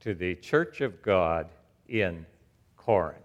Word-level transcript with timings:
to 0.00 0.14
the 0.14 0.34
church 0.36 0.80
of 0.80 1.02
God 1.02 1.48
in 1.88 2.26
Corinth 2.76 3.22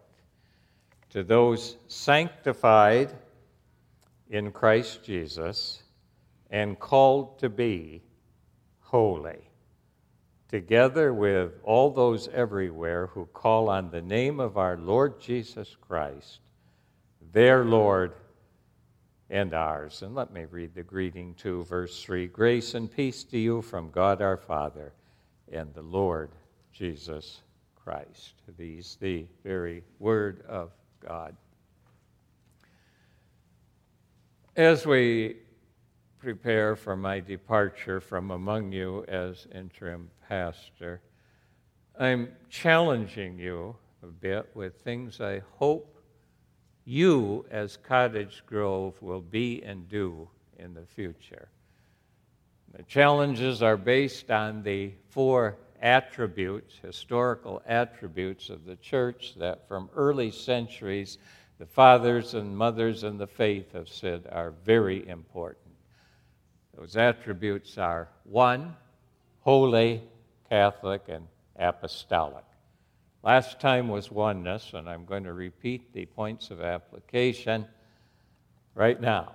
to 1.10 1.24
those 1.24 1.78
sanctified 1.88 3.12
in 4.30 4.52
Christ 4.52 5.04
Jesus 5.04 5.82
and 6.50 6.80
called 6.80 7.40
to 7.40 7.50
be 7.50 8.02
holy, 8.80 9.50
together 10.50 11.14
with 11.14 11.54
all 11.64 11.92
those 11.92 12.28
everywhere 12.30 13.08
who 13.08 13.26
call 13.28 13.70
on 13.70 13.92
the 13.92 14.02
name 14.02 14.40
of 14.40 14.58
our 14.58 14.78
Lord 14.78 15.20
Jesus 15.20 15.76
Christ, 15.82 16.40
their 17.34 17.66
Lord 17.66 18.14
and 19.30 19.54
ours. 19.54 20.02
And 20.02 20.16
let 20.16 20.32
me 20.32 20.46
read 20.50 20.74
the 20.74 20.84
greeting 20.84 21.34
to 21.36 21.64
verse 21.66 22.02
3 22.02 22.28
Grace 22.28 22.74
and 22.76 22.90
peace 22.90 23.24
to 23.26 23.38
you 23.38 23.62
from 23.62 23.92
God 23.92 24.22
our 24.22 24.38
Father 24.38 24.94
and 25.52 25.74
the 25.74 25.82
Lord 25.82 26.32
Jesus 26.72 27.42
Christ. 27.76 28.34
These, 28.58 28.98
the 29.02 29.26
very 29.44 29.84
word 30.00 30.44
of 30.48 30.72
God. 31.06 31.36
As 34.56 34.86
we 34.86 35.38
prepare 36.20 36.76
for 36.76 36.96
my 36.96 37.20
departure 37.20 38.02
from 38.02 38.32
among 38.32 38.72
you 38.72 39.06
as 39.08 39.48
interim 39.54 40.10
pastor, 40.28 41.02
I'm 42.00 42.30
challenging 42.50 43.40
you 43.40 43.76
a 44.04 44.08
bit 44.08 44.50
with 44.54 44.76
things 44.82 45.20
I 45.22 45.42
hope 45.56 46.02
you, 46.86 47.46
as 47.52 47.78
Cottage 47.78 48.44
Grove, 48.46 49.02
will 49.02 49.22
be 49.22 49.62
and 49.64 49.90
do 49.90 50.30
in 50.58 50.74
the 50.74 50.86
future. 50.86 51.50
The 52.76 52.84
challenges 52.84 53.62
are 53.62 53.78
based 53.78 54.30
on 54.32 54.64
the 54.64 54.94
four 55.10 55.58
attributes, 55.82 56.76
historical 56.82 57.62
attributes 57.66 58.50
of 58.50 58.66
the 58.66 58.76
church 58.78 59.34
that 59.38 59.68
from 59.68 59.90
early 59.96 60.32
centuries 60.32 61.18
the 61.60 61.66
fathers 61.66 62.36
and 62.36 62.56
mothers 62.56 63.04
in 63.04 63.18
the 63.18 63.28
faith 63.28 63.74
have 63.74 63.90
said 63.90 64.28
are 64.32 64.54
very 64.64 65.08
important. 65.08 65.74
Those 66.78 66.96
attributes 66.96 67.78
are 67.80 68.10
one, 68.24 68.76
holy, 69.40 70.04
Catholic, 70.50 71.04
and 71.08 71.28
apostolic. 71.58 72.44
Last 73.24 73.60
time 73.60 73.88
was 73.90 74.12
oneness, 74.12 74.74
and 74.74 74.90
I'm 74.90 75.06
going 75.06 75.24
to 75.24 75.34
repeat 75.34 75.92
the 75.94 76.06
points 76.06 76.52
of 76.52 76.62
application 76.62 77.66
right 78.76 79.00
now. 79.00 79.34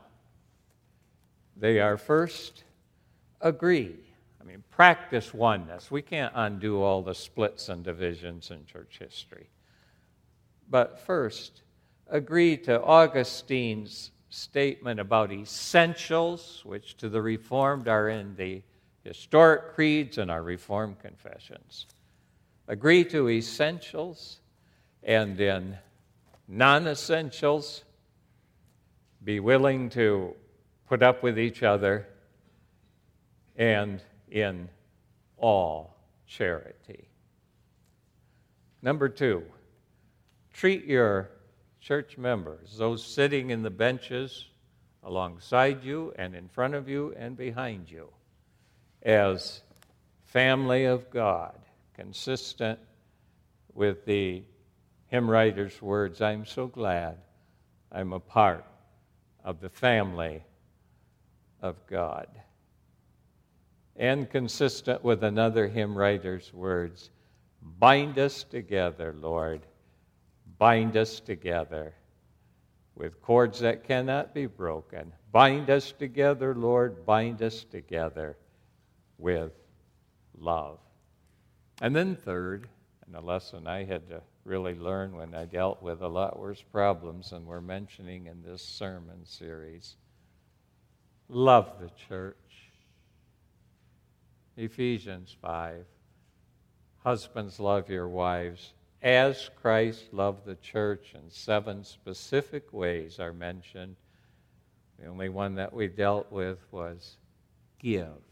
They 1.56 1.80
are 1.80 1.96
first, 1.96 2.64
agree. 3.40 3.96
I 4.40 4.44
mean, 4.44 4.64
practice 4.70 5.34
oneness. 5.34 5.90
We 5.90 6.02
can't 6.02 6.32
undo 6.34 6.82
all 6.82 7.02
the 7.02 7.14
splits 7.14 7.68
and 7.68 7.84
divisions 7.84 8.50
in 8.50 8.64
church 8.64 8.98
history. 8.98 9.50
But 10.70 10.98
first, 11.00 11.62
agree 12.08 12.56
to 12.58 12.80
Augustine's 12.82 14.10
statement 14.30 14.98
about 14.98 15.30
essentials, 15.30 16.62
which 16.64 16.96
to 16.96 17.08
the 17.08 17.20
Reformed 17.20 17.88
are 17.88 18.08
in 18.08 18.34
the 18.36 18.62
historic 19.02 19.74
creeds 19.74 20.18
and 20.18 20.30
our 20.30 20.42
Reformed 20.42 20.98
confessions. 21.00 21.86
Agree 22.68 23.04
to 23.06 23.28
essentials 23.28 24.40
and 25.02 25.40
in 25.40 25.76
non 26.46 26.86
essentials, 26.86 27.84
be 29.24 29.40
willing 29.40 29.88
to 29.90 30.34
put 30.88 31.02
up 31.02 31.22
with 31.22 31.38
each 31.38 31.62
other 31.62 32.06
and 33.56 34.02
in 34.30 34.68
all 35.36 35.96
charity. 36.26 37.08
Number 38.80 39.08
two, 39.08 39.44
treat 40.52 40.84
your 40.84 41.30
church 41.80 42.18
members, 42.18 42.76
those 42.76 43.04
sitting 43.04 43.50
in 43.50 43.62
the 43.62 43.70
benches 43.70 44.46
alongside 45.02 45.82
you 45.82 46.12
and 46.16 46.34
in 46.34 46.48
front 46.48 46.74
of 46.74 46.88
you 46.88 47.14
and 47.16 47.36
behind 47.36 47.90
you, 47.90 48.08
as 49.02 49.62
family 50.24 50.84
of 50.84 51.10
God, 51.10 51.58
consistent 51.94 52.78
with 53.74 54.04
the 54.04 54.42
hymn 55.08 55.30
writer's 55.30 55.80
words 55.82 56.20
I'm 56.20 56.46
so 56.46 56.66
glad 56.66 57.18
I'm 57.90 58.12
a 58.12 58.20
part 58.20 58.64
of 59.44 59.60
the 59.60 59.68
family 59.68 60.42
of 61.60 61.76
God. 61.86 62.28
And 63.96 64.30
consistent 64.30 65.04
with 65.04 65.22
another 65.22 65.68
hymn 65.68 65.96
writer's 65.96 66.52
words 66.52 67.10
bind 67.60 68.18
us 68.18 68.44
together, 68.44 69.14
Lord 69.18 69.62
Bind 70.62 70.96
us 70.96 71.18
together 71.18 71.92
with 72.94 73.20
cords 73.20 73.58
that 73.58 73.82
cannot 73.82 74.32
be 74.32 74.46
broken. 74.46 75.12
Bind 75.32 75.68
us 75.70 75.90
together, 75.90 76.54
Lord. 76.54 77.04
Bind 77.04 77.42
us 77.42 77.64
together 77.64 78.36
with 79.18 79.52
love. 80.38 80.78
And 81.80 81.94
then, 81.94 82.16
third, 82.16 82.68
and 83.06 83.16
a 83.16 83.20
lesson 83.20 83.66
I 83.66 83.84
had 83.84 84.08
to 84.08 84.22
really 84.44 84.74
learn 84.74 85.16
when 85.16 85.34
I 85.34 85.44
dealt 85.44 85.82
with 85.82 86.02
a 86.02 86.08
lot 86.08 86.38
worse 86.38 86.62
problems 86.62 87.30
than 87.30 87.46
we're 87.46 87.60
mentioning 87.60 88.26
in 88.26 88.42
this 88.42 88.62
sermon 88.62 89.24
series 89.24 89.96
love 91.28 91.72
the 91.80 91.90
church. 92.08 92.36
Ephesians 94.56 95.34
5. 95.40 95.84
Husbands, 97.02 97.58
love 97.58 97.88
your 97.88 98.08
wives 98.08 98.74
as 99.02 99.50
Christ 99.60 100.12
loved 100.12 100.44
the 100.44 100.54
church, 100.56 101.14
and 101.14 101.32
seven 101.32 101.82
specific 101.82 102.72
ways 102.72 103.18
are 103.18 103.32
mentioned. 103.32 103.96
The 104.98 105.06
only 105.06 105.28
one 105.28 105.56
that 105.56 105.72
we 105.72 105.88
dealt 105.88 106.30
with 106.30 106.58
was 106.70 107.16
give. 107.80 108.22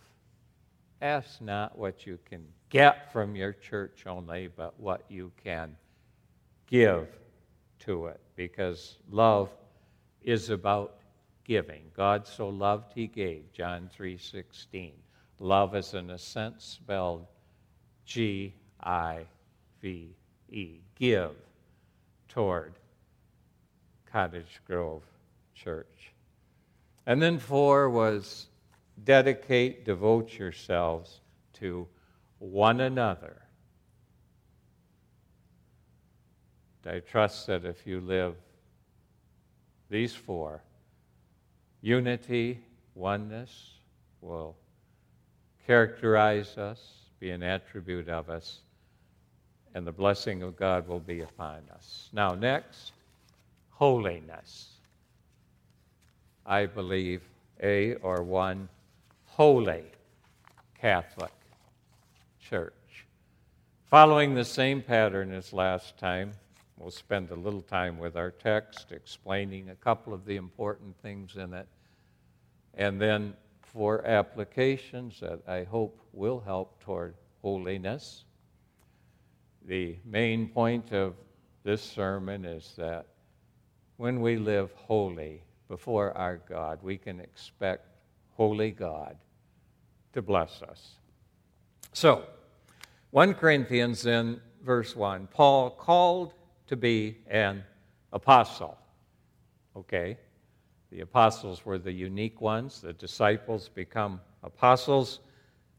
Ask 1.01 1.41
not 1.41 1.79
what 1.79 2.07
you 2.07 2.19
can 2.27 2.45
get 2.69 3.11
from 3.13 3.35
your 3.35 3.53
church 3.53 4.07
only, 4.07 4.49
but 4.49 4.79
what 4.79 5.03
you 5.09 5.33
can 5.43 5.77
give 6.67 7.09
to 7.81 8.07
it, 8.07 8.21
because 8.37 8.99
love 9.11 9.49
is 10.23 10.51
about 10.51 10.97
giving. 11.45 11.83
God 11.97 12.27
so 12.27 12.51
loved 12.51 12.93
he 12.95 13.07
gave, 13.07 13.51
John 13.53 13.89
3:16. 13.97 14.93
Love 15.39 15.75
is 15.75 15.95
in 15.95 16.11
a 16.11 16.19
sense 16.19 16.65
spelled 16.65 17.27
G 18.05 18.55
I 18.83 19.27
V 19.81 20.15
E, 20.51 20.81
give 20.97 21.35
toward 22.29 22.75
Cottage 24.05 24.61
Grove 24.67 25.03
Church. 25.55 26.13
And 27.07 27.23
then 27.23 27.39
four 27.39 27.89
was 27.89 28.50
dedicate, 29.05 29.85
devote 29.85 30.39
yourselves 30.39 31.21
to 31.55 31.87
one 32.39 32.81
another. 32.81 33.37
I 36.87 37.01
trust 37.01 37.47
that 37.47 37.65
if 37.65 37.87
you 37.87 38.01
live 38.01 38.35
these 39.91 40.15
four, 40.15 40.63
unity, 41.83 42.61
oneness 42.95 43.73
will 44.21 44.57
characterize 45.67 46.57
us, 46.57 46.81
be 47.19 47.31
an 47.31 47.43
attribute 47.43 48.09
of 48.09 48.31
us 48.31 48.61
and 49.75 49.87
the 49.87 49.93
blessing 49.93 50.43
of 50.43 50.57
God 50.57 50.89
will 50.89 51.01
be 51.01 51.21
upon 51.21 51.63
us. 51.73 52.09
Now, 52.13 52.35
next, 52.35 52.93
holiness. 53.71 54.69
I 56.45 56.67
believe 56.67 57.23
a 57.63 57.95
or 57.97 58.23
one 58.23 58.69
holy 59.41 59.85
Catholic 60.79 61.33
Church. 62.39 63.07
Following 63.89 64.35
the 64.35 64.45
same 64.45 64.83
pattern 64.83 65.33
as 65.33 65.55
last 65.55 65.97
time, 65.97 66.33
we'll 66.77 66.91
spend 66.91 67.31
a 67.31 67.35
little 67.35 67.63
time 67.63 67.99
with 67.99 68.19
our 68.19 68.31
text 68.31 68.93
explaining 68.93 69.71
a 69.71 69.75
couple 69.77 70.13
of 70.13 70.27
the 70.27 70.37
important 70.37 70.95
things 71.01 71.37
in 71.37 71.55
it. 71.55 71.67
And 72.75 73.01
then 73.01 73.33
for 73.63 74.07
applications 74.07 75.21
that 75.21 75.41
I 75.49 75.65
hope 75.65 75.99
will 76.13 76.41
help 76.41 76.79
toward 76.83 77.15
holiness. 77.41 78.25
The 79.65 79.97
main 80.05 80.49
point 80.49 80.93
of 80.93 81.15
this 81.65 81.81
sermon 81.81 82.45
is 82.45 82.75
that 82.77 83.07
when 83.97 84.21
we 84.21 84.37
live 84.37 84.71
holy 84.75 85.45
before 85.67 86.15
our 86.15 86.43
God, 86.47 86.81
we 86.83 86.99
can 86.99 87.21
expect 87.21 87.87
holy 88.37 88.71
God 88.71 89.17
to 90.13 90.23
bless 90.23 90.63
us. 90.63 90.97
So, 91.93 92.25
1 93.11 93.35
Corinthians 93.35 94.07
in 94.07 94.41
verse 94.63 94.95
1, 94.95 95.29
Paul 95.33 95.71
called 95.71 96.35
to 96.69 96.77
be 96.77 97.19
an 97.29 97.65
apostle. 98.13 98.79
Okay? 99.77 100.17
The 100.91 101.01
apostles 101.01 101.65
were 101.65 101.79
the 101.79 101.93
unique 101.93 102.41
ones. 102.41 102.81
The 102.81 102.93
disciples 102.93 103.69
become 103.69 104.21
apostles, 104.43 105.21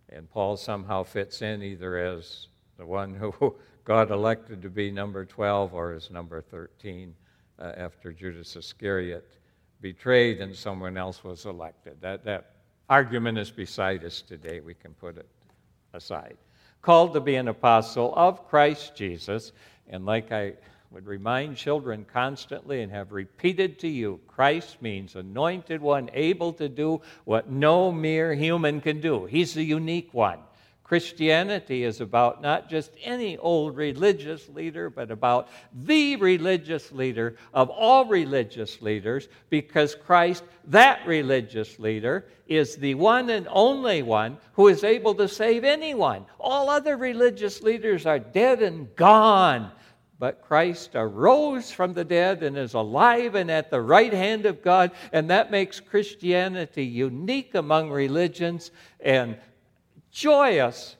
and 0.10 0.30
Paul 0.30 0.58
somehow 0.58 1.04
fits 1.04 1.42
in 1.42 1.62
either 1.64 1.98
as 1.98 2.48
the 2.78 2.86
one 2.86 3.14
who 3.14 3.56
God 3.84 4.12
elected 4.12 4.62
to 4.62 4.70
be 4.70 4.92
number 4.92 5.26
12 5.26 5.74
or 5.74 5.94
as 5.94 6.12
number 6.12 6.42
13 6.42 7.16
uh, 7.60 7.72
after 7.76 8.12
Judas 8.12 8.56
Iscariot 8.56 9.38
betrayed 9.82 10.40
and 10.40 10.56
someone 10.56 10.98
else 10.98 11.24
was 11.24 11.46
elected. 11.46 12.00
That, 12.02 12.24
that 12.26 12.61
argument 12.92 13.40
is 13.40 13.50
beside 13.50 14.06
us 14.06 14.22
today. 14.22 14.60
We 14.60 14.76
can 14.76 14.94
put 14.94 15.18
it 15.18 15.28
aside 15.94 16.38
called 16.82 17.14
to 17.14 17.20
be 17.20 17.36
an 17.36 17.48
apostle 17.48 18.14
of 18.16 18.48
Christ 18.48 18.96
Jesus. 18.96 19.52
And 19.90 20.06
like 20.06 20.32
I 20.32 20.54
would 20.90 21.06
remind 21.06 21.56
children 21.56 22.06
constantly 22.12 22.82
and 22.82 22.92
have 22.92 23.12
repeated 23.12 23.80
to 23.80 23.88
you, 23.88 24.20
Christ 24.28 24.82
means 24.82 25.16
anointed 25.16 25.82
one, 25.82 26.10
able 26.14 26.54
to 26.54 26.68
do 26.68 27.02
what 27.24 27.50
no 27.50 27.92
mere 27.92 28.34
human 28.34 28.82
can 28.82 29.00
do. 29.00 29.26
He's 29.26 29.54
the 29.54 29.64
unique 29.64 30.10
one. 30.14 30.40
Christianity 30.92 31.86
is 31.86 32.02
about 32.02 32.42
not 32.42 32.70
just 32.70 32.92
any 33.02 33.38
old 33.38 33.78
religious 33.78 34.50
leader, 34.50 34.90
but 34.90 35.10
about 35.10 35.48
the 35.74 36.18
religious 36.18 36.92
leader 36.92 37.38
of 37.54 37.70
all 37.70 38.04
religious 38.04 38.82
leaders, 38.82 39.30
because 39.50 39.96
Christ, 39.96 40.44
that 40.66 41.08
religious 41.08 41.80
leader, 41.80 42.28
is 42.46 42.76
the 42.76 42.96
one 42.96 43.30
and 43.30 43.48
only 43.50 44.02
one 44.02 44.38
who 44.52 44.68
is 44.68 44.84
able 44.84 45.16
to 45.16 45.30
save 45.30 45.64
anyone. 45.64 46.26
All 46.38 46.70
other 46.70 46.98
religious 46.98 47.62
leaders 47.62 48.06
are 48.06 48.20
dead 48.20 48.62
and 48.62 48.94
gone. 48.98 49.72
But 50.20 50.42
Christ 50.42 50.92
arose 50.94 51.72
from 51.72 51.94
the 51.94 52.04
dead 52.04 52.44
and 52.44 52.58
is 52.58 52.74
alive 52.74 53.36
and 53.36 53.50
at 53.50 53.72
the 53.72 53.82
right 53.82 54.12
hand 54.12 54.46
of 54.46 54.62
God, 54.62 54.92
and 55.14 55.30
that 55.30 55.52
makes 55.52 55.80
Christianity 55.80 56.84
unique 56.84 57.56
among 57.56 57.92
religions. 57.92 58.72
And 59.00 59.38
joyous 60.12 60.96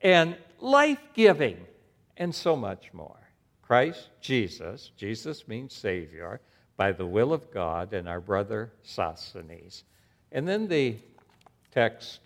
and 0.00 0.36
life 0.60 1.00
giving, 1.14 1.58
and 2.16 2.34
so 2.34 2.54
much 2.56 2.92
more. 2.92 3.18
Christ 3.62 4.10
Jesus, 4.20 4.90
Jesus 4.96 5.48
means 5.48 5.72
Savior, 5.72 6.40
by 6.76 6.92
the 6.92 7.06
will 7.06 7.32
of 7.32 7.50
God, 7.50 7.92
and 7.92 8.08
our 8.08 8.20
brother 8.20 8.72
Sosthenes. 8.82 9.84
And 10.32 10.46
then 10.46 10.68
the 10.68 10.96
text 11.72 12.20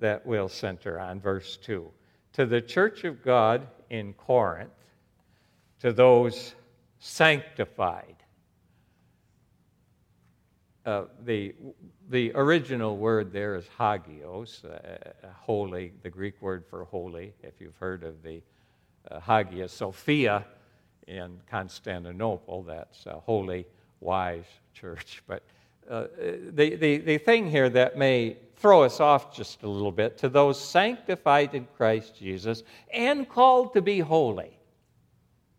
that 0.00 0.26
we'll 0.26 0.48
center 0.48 0.98
on, 0.98 1.20
verse 1.20 1.56
2. 1.58 1.88
To 2.34 2.46
the 2.46 2.60
church 2.60 3.04
of 3.04 3.22
God 3.22 3.66
in 3.90 4.12
Corinth, 4.14 4.70
to 5.80 5.92
those 5.92 6.54
sanctified. 6.98 8.16
Uh, 10.84 11.04
the 11.24 11.54
the 12.08 12.32
original 12.34 12.96
word 12.96 13.32
there 13.32 13.54
is 13.54 13.64
hagios, 13.78 14.64
uh, 14.64 15.28
holy, 15.32 15.92
the 16.02 16.10
Greek 16.10 16.40
word 16.42 16.64
for 16.66 16.84
holy. 16.84 17.32
If 17.42 17.54
you've 17.60 17.76
heard 17.76 18.04
of 18.04 18.22
the 18.22 18.42
uh, 19.10 19.20
Hagia 19.20 19.68
Sophia 19.68 20.44
in 21.06 21.40
Constantinople, 21.50 22.62
that's 22.64 23.06
a 23.06 23.14
holy, 23.20 23.66
wise 24.00 24.44
church. 24.72 25.22
But 25.26 25.42
uh, 25.90 26.06
the, 26.52 26.76
the, 26.76 26.96
the 26.98 27.18
thing 27.18 27.50
here 27.50 27.68
that 27.68 27.98
may 27.98 28.38
throw 28.56 28.82
us 28.84 29.00
off 29.00 29.34
just 29.34 29.62
a 29.62 29.68
little 29.68 29.92
bit 29.92 30.16
to 30.18 30.28
those 30.28 30.58
sanctified 30.58 31.54
in 31.54 31.66
Christ 31.76 32.16
Jesus 32.18 32.62
and 32.92 33.28
called 33.28 33.74
to 33.74 33.82
be 33.82 34.00
holy. 34.00 34.58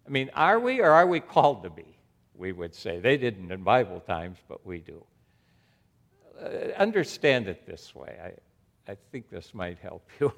I 0.07 0.09
mean, 0.09 0.31
are 0.33 0.59
we 0.59 0.81
or 0.81 0.91
are 0.91 1.05
we 1.05 1.19
called 1.19 1.63
to 1.63 1.69
be? 1.69 1.85
We 2.35 2.51
would 2.51 2.73
say. 2.75 2.99
They 2.99 3.17
didn't 3.17 3.51
in 3.51 3.63
Bible 3.63 3.99
times, 3.99 4.37
but 4.47 4.65
we 4.65 4.79
do. 4.79 5.03
Uh, 6.41 6.47
understand 6.77 7.47
it 7.47 7.65
this 7.65 7.95
way. 7.95 8.17
I, 8.23 8.91
I 8.91 8.97
think 9.11 9.29
this 9.29 9.53
might 9.53 9.79
help 9.79 10.07
you. 10.19 10.33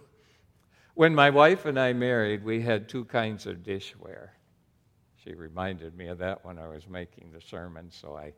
when 0.93 1.13
my 1.15 1.29
wife 1.29 1.65
and 1.65 1.79
I 1.79 1.93
married, 1.93 2.43
we 2.43 2.61
had 2.61 2.87
two 2.87 3.05
kinds 3.05 3.45
of 3.45 3.57
dishware. 3.57 4.29
She 5.23 5.33
reminded 5.33 5.97
me 5.97 6.07
of 6.07 6.19
that 6.19 6.45
when 6.45 6.57
I 6.57 6.67
was 6.67 6.87
making 6.87 7.31
the 7.33 7.41
sermon, 7.41 7.89
so 7.91 8.15
I 8.15 8.33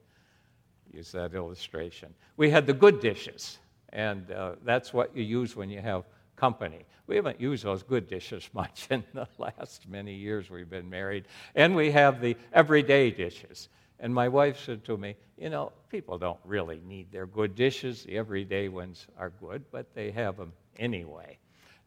used 0.91 1.13
that 1.13 1.33
illustration. 1.33 2.13
We 2.37 2.49
had 2.49 2.65
the 2.65 2.73
good 2.73 2.99
dishes, 2.99 3.59
and 3.89 4.31
uh, 4.31 4.55
that's 4.63 4.93
what 4.93 5.15
you 5.15 5.23
use 5.23 5.55
when 5.55 5.69
you 5.69 5.81
have 5.81 6.05
company. 6.35 6.85
We 7.05 7.15
haven't 7.15 7.41
used 7.41 7.63
those 7.63 7.83
good 7.83 8.07
dishes 8.07 8.49
much 8.53 8.87
in 8.89 9.03
the 9.13 9.27
last 9.37 9.87
many 9.87 10.13
years 10.13 10.49
we've 10.49 10.69
been 10.69 10.89
married. 10.89 11.25
And 11.55 11.75
we 11.75 11.91
have 11.91 12.21
the 12.21 12.37
everyday 12.53 13.11
dishes. 13.11 13.69
And 13.99 14.13
my 14.13 14.29
wife 14.29 14.59
said 14.59 14.85
to 14.85 14.97
me, 14.97 15.15
You 15.37 15.49
know, 15.49 15.71
people 15.89 16.17
don't 16.17 16.39
really 16.45 16.81
need 16.85 17.11
their 17.11 17.25
good 17.25 17.55
dishes. 17.55 18.03
The 18.03 18.17
everyday 18.17 18.69
ones 18.69 19.07
are 19.17 19.31
good, 19.41 19.63
but 19.71 19.93
they 19.93 20.11
have 20.11 20.37
them 20.37 20.53
anyway. 20.77 21.37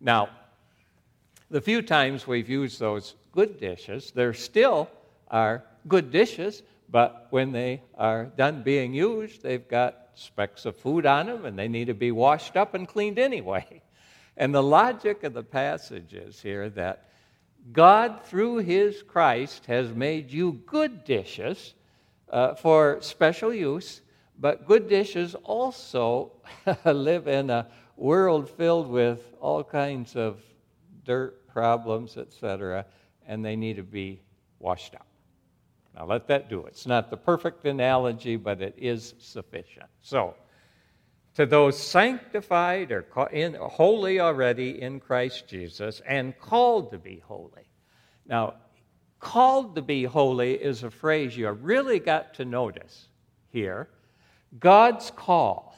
Now, 0.00 0.28
the 1.50 1.60
few 1.60 1.82
times 1.82 2.26
we've 2.26 2.48
used 2.48 2.80
those 2.80 3.14
good 3.32 3.58
dishes, 3.60 4.10
there 4.14 4.34
still 4.34 4.90
are 5.28 5.64
good 5.88 6.10
dishes, 6.10 6.62
but 6.90 7.26
when 7.30 7.52
they 7.52 7.82
are 7.96 8.26
done 8.36 8.62
being 8.62 8.92
used, 8.94 9.42
they've 9.42 9.66
got 9.68 10.08
specks 10.14 10.66
of 10.66 10.76
food 10.76 11.06
on 11.06 11.26
them 11.26 11.46
and 11.46 11.58
they 11.58 11.68
need 11.68 11.86
to 11.86 11.94
be 11.94 12.12
washed 12.12 12.56
up 12.56 12.74
and 12.74 12.86
cleaned 12.88 13.18
anyway. 13.18 13.82
And 14.34 14.54
the 14.54 14.62
logic 14.62 15.24
of 15.24 15.34
the 15.34 15.42
passage 15.42 16.14
is 16.14 16.40
here 16.40 16.70
that 16.70 17.10
God, 17.70 18.22
through 18.24 18.58
His 18.58 19.02
Christ, 19.02 19.66
has 19.66 19.92
made 19.92 20.30
you 20.30 20.52
good 20.64 21.04
dishes 21.04 21.74
uh, 22.32 22.54
for 22.54 22.98
special 23.00 23.52
use, 23.52 24.00
but 24.38 24.66
good 24.66 24.88
dishes 24.88 25.34
also 25.44 26.32
live 26.84 27.28
in 27.28 27.50
a 27.50 27.66
world 27.96 28.48
filled 28.48 28.88
with 28.88 29.20
all 29.40 29.62
kinds 29.62 30.16
of 30.16 30.40
dirt 31.04 31.46
problems, 31.48 32.16
etc., 32.16 32.86
and 33.26 33.44
they 33.44 33.54
need 33.54 33.76
to 33.76 33.82
be 33.82 34.20
washed 34.58 34.94
out. 34.94 35.06
Now, 35.94 36.06
let 36.06 36.26
that 36.28 36.48
do 36.48 36.64
it. 36.64 36.68
It's 36.68 36.86
not 36.86 37.10
the 37.10 37.16
perfect 37.16 37.66
analogy, 37.66 38.36
but 38.36 38.62
it 38.62 38.74
is 38.78 39.14
sufficient. 39.18 39.90
So, 40.00 40.34
to 41.34 41.46
those 41.46 41.78
sanctified 41.78 42.92
or 42.92 43.06
in, 43.30 43.54
holy 43.54 44.20
already 44.20 44.82
in 44.82 45.00
Christ 45.00 45.48
Jesus 45.48 46.00
and 46.06 46.38
called 46.38 46.90
to 46.92 46.98
be 46.98 47.22
holy. 47.26 47.68
Now, 48.26 48.54
Called 49.22 49.76
to 49.76 49.82
be 49.82 50.02
holy 50.02 50.54
is 50.54 50.82
a 50.82 50.90
phrase 50.90 51.36
you 51.36 51.48
really 51.48 52.00
got 52.00 52.34
to 52.34 52.44
notice 52.44 53.06
here. 53.50 53.88
God's 54.58 55.12
call. 55.12 55.76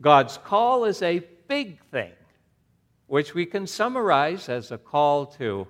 God's 0.00 0.38
call 0.38 0.84
is 0.84 1.02
a 1.02 1.18
big 1.48 1.82
thing, 1.90 2.12
which 3.08 3.34
we 3.34 3.44
can 3.44 3.66
summarize 3.66 4.48
as 4.48 4.70
a 4.70 4.78
call 4.78 5.26
to 5.26 5.66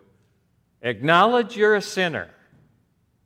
acknowledge 0.82 1.56
you're 1.56 1.76
a 1.76 1.82
sinner, 1.82 2.28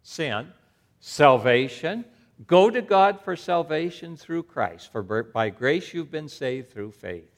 sin, 0.05 0.53
salvation, 1.01 2.05
go 2.47 2.71
to 2.71 2.81
God 2.81 3.21
for 3.21 3.35
salvation 3.35 4.17
through 4.17 4.45
Christ. 4.45 4.93
For 4.93 5.03
by 5.03 5.51
grace 5.51 5.93
you've 5.93 6.13
been 6.13 6.29
saved 6.29 6.71
through 6.71 6.93
faith. 6.93 7.33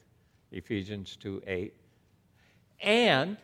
Ephesians 0.51 1.15
2 1.15 1.41
8. 1.47 1.73
And 2.81 3.37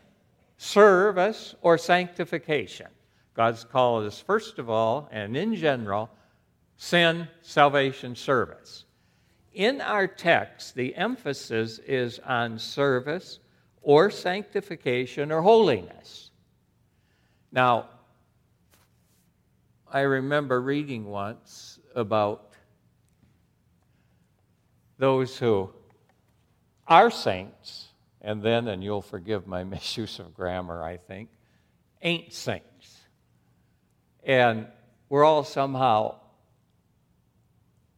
service, 0.61 1.55
or 1.63 1.75
sanctification. 1.75 2.85
God's 3.33 3.63
call 3.63 4.01
is, 4.01 4.19
first 4.19 4.59
of 4.59 4.69
all, 4.69 5.09
and 5.11 5.35
in 5.35 5.55
general, 5.55 6.07
sin, 6.77 7.27
salvation, 7.41 8.15
service. 8.15 8.85
In 9.55 9.81
our 9.81 10.05
text, 10.05 10.75
the 10.75 10.95
emphasis 10.95 11.79
is 11.79 12.19
on 12.19 12.59
service 12.59 13.39
or 13.81 14.11
sanctification 14.11 15.31
or 15.31 15.41
holiness. 15.41 16.29
Now, 17.51 17.89
I 19.91 20.01
remember 20.01 20.61
reading 20.61 21.07
once 21.07 21.79
about 21.95 22.53
those 24.99 25.39
who 25.39 25.71
are 26.87 27.09
saints 27.09 27.87
and 28.21 28.41
then, 28.41 28.67
and 28.67 28.83
you'll 28.83 29.01
forgive 29.01 29.47
my 29.47 29.63
misuse 29.75 30.19
of 30.19 30.33
grammar, 30.33 30.83
I 30.83 30.97
think, 30.97 31.29
ain't 32.01 32.33
saints. 32.33 32.99
And 34.23 34.67
we're 35.09 35.23
all 35.23 35.43
somehow 35.43 36.15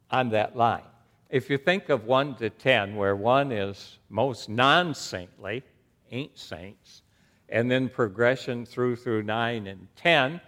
on 0.10 0.30
that 0.30 0.56
line. 0.56 0.84
If 1.30 1.50
you 1.50 1.58
think 1.58 1.90
of 1.90 2.06
1 2.06 2.36
to 2.36 2.50
10, 2.50 2.96
where 2.96 3.16
1 3.16 3.52
is 3.52 3.98
most 4.10 4.50
non 4.50 4.94
saintly, 4.94 5.64
ain't 6.12 6.38
saints, 6.38 7.02
and 7.50 7.70
then 7.70 7.90
progression 7.90 8.66
through 8.66 8.98
through 8.98 9.24
9 9.24 9.68
and 9.68 9.88
10, 9.96 10.40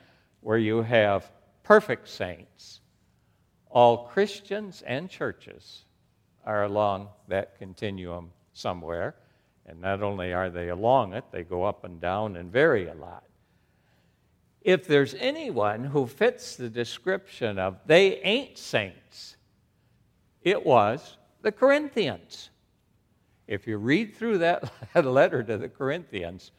where 0.42 0.58
you 0.58 0.84
have 0.84 1.32
perfect 1.64 2.08
saints, 2.08 2.82
all 3.70 4.06
Christians 4.06 4.84
and 4.86 5.10
churches 5.10 5.86
are 6.46 6.64
along 6.64 7.10
that 7.28 7.58
continuum 7.58 8.32
somewhere. 8.54 9.16
And 9.66 9.82
not 9.82 10.04
only 10.04 10.34
are 10.34 10.50
they 10.50 10.70
along 10.70 11.14
it, 11.14 11.26
they 11.32 11.44
go 11.44 11.64
up 11.64 11.84
and 11.84 12.00
down 12.00 12.36
and 12.36 12.52
vary 12.52 12.88
a 12.88 12.94
lot. 12.94 13.24
If 14.62 14.88
there's 14.88 15.14
anyone 15.16 15.84
who 15.84 16.08
fits 16.08 16.56
the 16.56 16.70
description 16.70 17.60
of 17.60 17.78
they 17.86 18.20
ain't 18.22 18.58
saints, 18.58 19.38
it 20.42 20.66
was 20.66 21.18
the 21.42 21.52
Corinthians. 21.52 22.50
If 23.48 23.68
you 23.68 23.78
read 23.78 24.16
through 24.16 24.40
that 24.40 24.72
letter 24.96 25.44
to 25.44 25.58
the 25.58 25.70
Corinthians, 25.70 26.52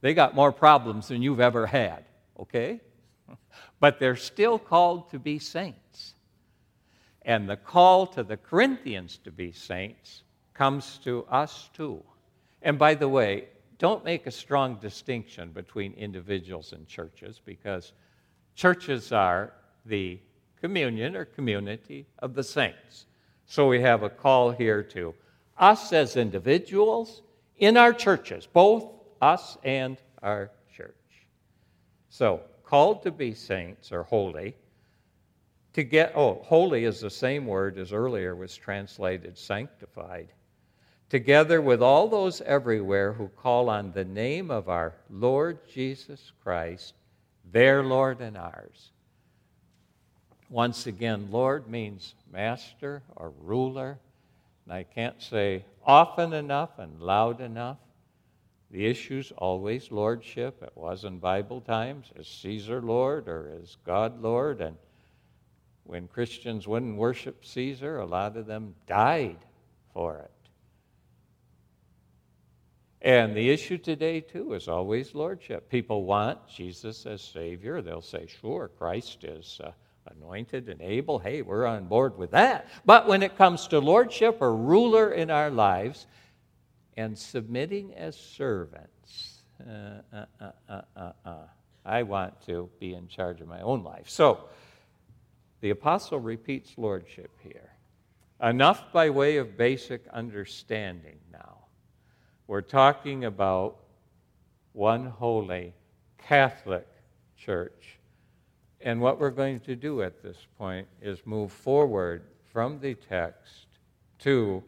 they 0.00 0.14
got 0.14 0.34
more 0.34 0.52
problems 0.52 1.08
than 1.08 1.22
you've 1.22 1.40
ever 1.40 1.66
had, 1.66 2.04
okay? 2.38 2.80
But 3.80 3.98
they're 3.98 4.16
still 4.16 4.58
called 4.58 5.10
to 5.10 5.18
be 5.18 5.38
saints. 5.38 6.14
And 7.22 7.48
the 7.48 7.56
call 7.56 8.06
to 8.08 8.22
the 8.22 8.36
Corinthians 8.36 9.18
to 9.24 9.30
be 9.30 9.52
saints 9.52 10.22
comes 10.52 10.98
to 11.04 11.24
us 11.30 11.70
too. 11.74 12.02
And 12.64 12.78
by 12.78 12.94
the 12.94 13.08
way, 13.08 13.44
don't 13.78 14.04
make 14.04 14.26
a 14.26 14.30
strong 14.30 14.76
distinction 14.76 15.50
between 15.50 15.92
individuals 15.92 16.72
and 16.72 16.88
churches 16.88 17.40
because 17.44 17.92
churches 18.56 19.12
are 19.12 19.52
the 19.84 20.18
communion 20.60 21.14
or 21.14 21.26
community 21.26 22.06
of 22.20 22.34
the 22.34 22.42
saints. 22.42 23.06
So 23.46 23.68
we 23.68 23.82
have 23.82 24.02
a 24.02 24.08
call 24.08 24.50
here 24.50 24.82
to 24.82 25.14
us 25.58 25.92
as 25.92 26.16
individuals 26.16 27.20
in 27.58 27.76
our 27.76 27.92
churches, 27.92 28.46
both 28.46 28.90
us 29.20 29.58
and 29.62 29.98
our 30.22 30.50
church. 30.74 30.94
So, 32.08 32.40
called 32.64 33.02
to 33.02 33.10
be 33.10 33.34
saints 33.34 33.92
or 33.92 34.02
holy 34.02 34.56
to 35.74 35.82
get, 35.82 36.12
oh, 36.14 36.40
holy 36.44 36.84
is 36.84 37.00
the 37.00 37.10
same 37.10 37.46
word 37.46 37.78
as 37.78 37.92
earlier 37.92 38.34
was 38.34 38.56
translated 38.56 39.36
sanctified, 39.36 40.28
together 41.14 41.60
with 41.60 41.80
all 41.80 42.08
those 42.08 42.40
everywhere 42.40 43.12
who 43.12 43.28
call 43.40 43.70
on 43.70 43.92
the 43.92 44.04
name 44.04 44.50
of 44.50 44.68
our 44.68 44.92
Lord 45.08 45.60
Jesus 45.72 46.32
Christ, 46.42 46.94
their 47.52 47.84
Lord 47.84 48.20
and 48.20 48.36
ours. 48.36 48.90
Once 50.50 50.88
again, 50.88 51.28
Lord 51.30 51.68
means 51.68 52.16
master 52.32 53.00
or 53.14 53.32
ruler. 53.40 53.96
And 54.64 54.74
I 54.74 54.82
can't 54.82 55.22
say 55.22 55.64
often 55.86 56.32
enough 56.32 56.80
and 56.80 57.00
loud 57.00 57.40
enough. 57.40 57.78
The 58.72 58.84
issue's 58.84 59.30
always 59.38 59.92
lordship. 59.92 60.64
It 60.64 60.72
was 60.74 61.04
in 61.04 61.20
Bible 61.20 61.60
times. 61.60 62.10
Is 62.16 62.26
Caesar 62.26 62.82
Lord 62.82 63.28
or 63.28 63.52
is 63.62 63.76
God 63.86 64.20
Lord? 64.20 64.60
And 64.60 64.76
when 65.84 66.08
Christians 66.08 66.66
wouldn't 66.66 66.96
worship 66.96 67.44
Caesar, 67.44 67.98
a 67.98 68.04
lot 68.04 68.36
of 68.36 68.46
them 68.46 68.74
died 68.88 69.38
for 69.92 70.18
it. 70.18 70.32
And 73.04 73.36
the 73.36 73.50
issue 73.50 73.76
today, 73.76 74.22
too, 74.22 74.54
is 74.54 74.66
always 74.66 75.14
lordship. 75.14 75.68
People 75.68 76.04
want 76.04 76.38
Jesus 76.48 77.04
as 77.04 77.20
Savior. 77.20 77.82
They'll 77.82 78.00
say, 78.00 78.26
sure, 78.40 78.70
Christ 78.78 79.24
is 79.24 79.60
uh, 79.62 79.72
anointed 80.16 80.70
and 80.70 80.80
able. 80.80 81.18
Hey, 81.18 81.42
we're 81.42 81.66
on 81.66 81.84
board 81.84 82.16
with 82.16 82.30
that. 82.30 82.66
But 82.86 83.06
when 83.06 83.22
it 83.22 83.36
comes 83.36 83.68
to 83.68 83.78
lordship 83.78 84.38
or 84.40 84.56
ruler 84.56 85.10
in 85.10 85.30
our 85.30 85.50
lives 85.50 86.06
and 86.96 87.16
submitting 87.16 87.92
as 87.94 88.16
servants, 88.16 89.42
uh, 89.60 90.00
uh, 90.10 90.24
uh, 90.40 90.80
uh, 90.96 91.12
uh 91.26 91.34
I 91.84 92.04
want 92.04 92.40
to 92.46 92.70
be 92.80 92.94
in 92.94 93.06
charge 93.08 93.42
of 93.42 93.48
my 93.48 93.60
own 93.60 93.84
life. 93.84 94.08
So, 94.08 94.48
the 95.60 95.68
apostle 95.68 96.20
repeats 96.20 96.72
lordship 96.78 97.30
here. 97.42 97.70
Enough 98.42 98.90
by 98.94 99.10
way 99.10 99.36
of 99.36 99.58
basic 99.58 100.08
understanding 100.08 101.18
now. 101.30 101.53
We're 102.46 102.60
talking 102.60 103.24
about 103.24 103.76
one 104.72 105.06
holy 105.06 105.72
Catholic 106.18 106.86
church. 107.36 107.98
And 108.82 109.00
what 109.00 109.18
we're 109.18 109.30
going 109.30 109.60
to 109.60 109.74
do 109.76 110.02
at 110.02 110.22
this 110.22 110.36
point 110.58 110.86
is 111.00 111.20
move 111.24 111.52
forward 111.52 112.24
from 112.52 112.80
the 112.80 112.94
text 112.94 113.66
to 114.20 114.62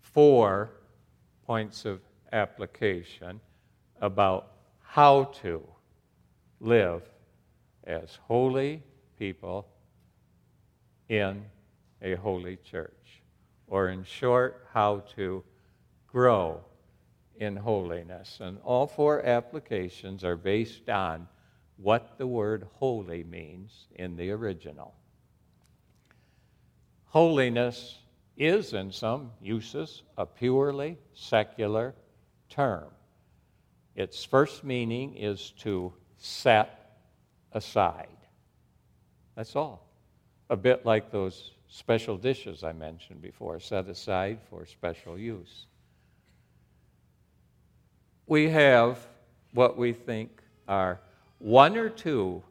four 0.00 0.70
points 1.44 1.84
of 1.84 2.00
application 2.32 3.40
about 4.00 4.52
how 4.80 5.24
to 5.42 5.66
live 6.60 7.02
as 7.84 8.16
holy 8.28 8.80
people 9.18 9.66
in 11.08 11.44
a 12.00 12.14
holy 12.14 12.56
church. 12.58 13.22
Or, 13.66 13.88
in 13.88 14.04
short, 14.04 14.68
how 14.72 15.02
to 15.16 15.42
grow 16.12 16.60
in 17.36 17.56
holiness. 17.56 18.38
And 18.40 18.58
all 18.62 18.86
four 18.86 19.24
applications 19.24 20.22
are 20.22 20.36
based 20.36 20.88
on 20.88 21.26
what 21.76 22.18
the 22.18 22.26
word 22.26 22.68
holy 22.74 23.24
means 23.24 23.86
in 23.96 24.16
the 24.16 24.30
original. 24.30 24.94
Holiness 27.06 27.98
is, 28.36 28.72
in 28.72 28.92
some 28.92 29.32
uses, 29.40 30.02
a 30.16 30.24
purely 30.24 30.98
secular 31.14 31.94
term. 32.48 32.88
Its 33.96 34.24
first 34.24 34.64
meaning 34.64 35.14
is 35.16 35.50
to 35.58 35.92
set 36.16 36.98
aside. 37.52 38.08
That's 39.34 39.56
all. 39.56 39.86
A 40.48 40.56
bit 40.56 40.86
like 40.86 41.10
those 41.10 41.52
special 41.68 42.16
dishes 42.16 42.62
I 42.64 42.72
mentioned 42.72 43.20
before, 43.20 43.58
set 43.60 43.88
aside 43.88 44.38
for 44.48 44.64
special 44.66 45.18
use. 45.18 45.66
We 48.26 48.48
have 48.50 49.06
what 49.52 49.76
we 49.76 49.92
think 49.92 50.42
are 50.68 51.00
one 51.38 51.76
or 51.76 51.88
two 51.88 52.42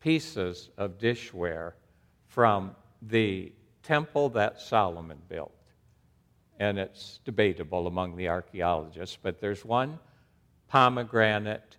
pieces 0.00 0.70
of 0.76 0.98
dishware 0.98 1.72
from 2.26 2.74
the 3.02 3.52
temple 3.82 4.28
that 4.30 4.60
Solomon 4.60 5.18
built. 5.28 5.52
And 6.58 6.78
it's 6.78 7.20
debatable 7.24 7.86
among 7.86 8.16
the 8.16 8.28
archaeologists, 8.28 9.16
but 9.22 9.40
there's 9.40 9.64
one 9.64 9.98
pomegranate 10.68 11.76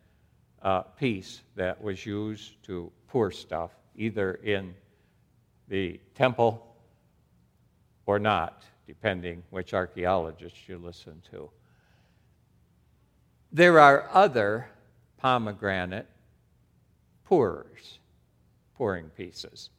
uh, 0.62 0.82
piece 0.82 1.42
that 1.56 1.82
was 1.82 2.06
used 2.06 2.64
to 2.64 2.92
pour 3.08 3.32
stuff 3.32 3.72
either 3.96 4.36
in 4.36 4.74
the 5.68 6.00
temple 6.16 6.76
or 8.06 8.20
not, 8.20 8.64
depending 8.88 9.44
which 9.50 9.74
archaeologist 9.74 10.68
you 10.68 10.78
listen 10.78 11.22
to. 11.32 11.50
There 13.52 13.80
are 13.80 14.10
other 14.14 14.68
pomegranate 15.18 16.08
pourers, 17.26 18.00
pouring 18.76 19.10
pieces. 19.10 19.70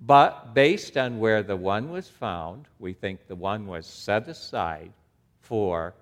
But 0.00 0.52
based 0.54 0.96
on 0.96 1.18
where 1.18 1.42
the 1.42 1.56
one 1.56 1.90
was 1.90 2.08
found, 2.08 2.66
we 2.78 2.92
think 2.92 3.26
the 3.26 3.34
one 3.34 3.66
was 3.66 3.86
set 3.86 4.28
aside 4.28 4.92
for 5.40 5.94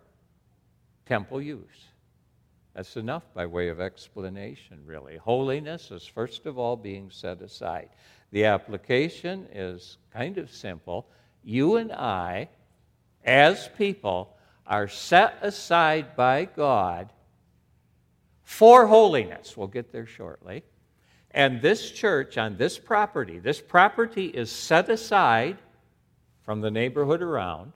temple 1.06 1.40
use. 1.40 1.88
That's 2.74 2.96
enough 2.96 3.22
by 3.34 3.46
way 3.46 3.68
of 3.68 3.80
explanation, 3.80 4.80
really. 4.84 5.16
Holiness 5.16 5.92
is, 5.92 6.04
first 6.04 6.44
of 6.44 6.58
all, 6.58 6.76
being 6.76 7.08
set 7.08 7.40
aside. 7.40 7.88
The 8.32 8.46
application 8.46 9.46
is 9.52 9.98
kind 10.12 10.38
of 10.38 10.50
simple. 10.50 11.06
You 11.44 11.76
and 11.76 11.92
I, 11.92 12.48
as 13.24 13.68
people, 13.78 14.33
are 14.66 14.88
set 14.88 15.38
aside 15.42 16.16
by 16.16 16.44
God 16.44 17.12
for 18.42 18.86
holiness. 18.86 19.56
We'll 19.56 19.68
get 19.68 19.92
there 19.92 20.06
shortly. 20.06 20.62
And 21.30 21.60
this 21.60 21.90
church 21.90 22.38
on 22.38 22.56
this 22.56 22.78
property, 22.78 23.38
this 23.38 23.60
property 23.60 24.26
is 24.26 24.50
set 24.50 24.88
aside 24.88 25.58
from 26.42 26.60
the 26.60 26.70
neighborhood 26.70 27.22
around 27.22 27.72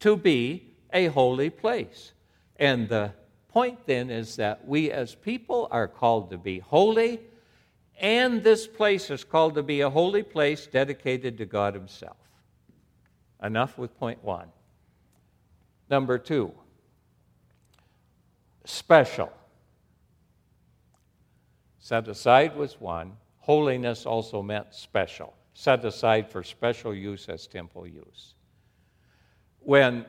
to 0.00 0.16
be 0.16 0.74
a 0.92 1.06
holy 1.06 1.50
place. 1.50 2.12
And 2.56 2.88
the 2.88 3.12
point 3.48 3.86
then 3.86 4.10
is 4.10 4.36
that 4.36 4.66
we 4.66 4.90
as 4.90 5.14
people 5.14 5.68
are 5.70 5.86
called 5.86 6.30
to 6.30 6.38
be 6.38 6.58
holy, 6.58 7.20
and 8.00 8.42
this 8.42 8.66
place 8.66 9.10
is 9.10 9.22
called 9.22 9.54
to 9.54 9.62
be 9.62 9.80
a 9.82 9.90
holy 9.90 10.24
place 10.24 10.66
dedicated 10.66 11.38
to 11.38 11.46
God 11.46 11.74
Himself. 11.74 12.16
Enough 13.42 13.78
with 13.78 13.96
point 13.98 14.24
one. 14.24 14.48
Number 15.90 16.18
two, 16.18 16.52
special. 18.64 19.32
Set 21.78 22.08
aside 22.08 22.56
was 22.56 22.80
one. 22.80 23.12
Holiness 23.40 24.06
also 24.06 24.42
meant 24.42 24.72
special, 24.72 25.34
set 25.52 25.84
aside 25.84 26.30
for 26.30 26.42
special 26.42 26.94
use 26.94 27.28
as 27.28 27.46
temple 27.46 27.86
use. 27.86 28.34
When 29.60 30.06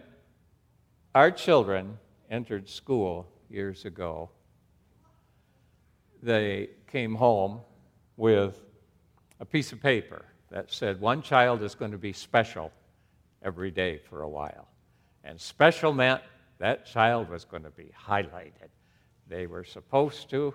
our 1.13 1.32
children 1.32 1.98
entered 2.32 2.70
school 2.70 3.27
years 3.50 3.84
ago, 3.84 4.29
they 6.24 6.70
came 6.88 7.15
home 7.15 7.60
with 8.15 8.63
a 9.41 9.46
piece 9.46 9.74
of 9.74 9.82
paper 9.82 10.25
that 10.50 10.72
said 10.72 11.01
one 11.01 11.22
child 11.22 11.62
is 11.62 11.75
going 11.75 11.91
to 11.91 11.98
be 11.98 12.13
special 12.13 12.72
every 13.44 13.70
day 13.70 13.98
for 13.98 14.22
a 14.22 14.29
while. 14.29 14.70
And 15.25 15.41
special 15.41 15.91
meant 15.91 16.22
that 16.60 16.86
child 16.86 17.29
was 17.29 17.44
going 17.44 17.63
to 17.63 17.72
be 17.72 17.91
highlighted. 18.08 18.70
They 19.27 19.48
were 19.48 19.63
supposed 19.63 20.29
to 20.29 20.53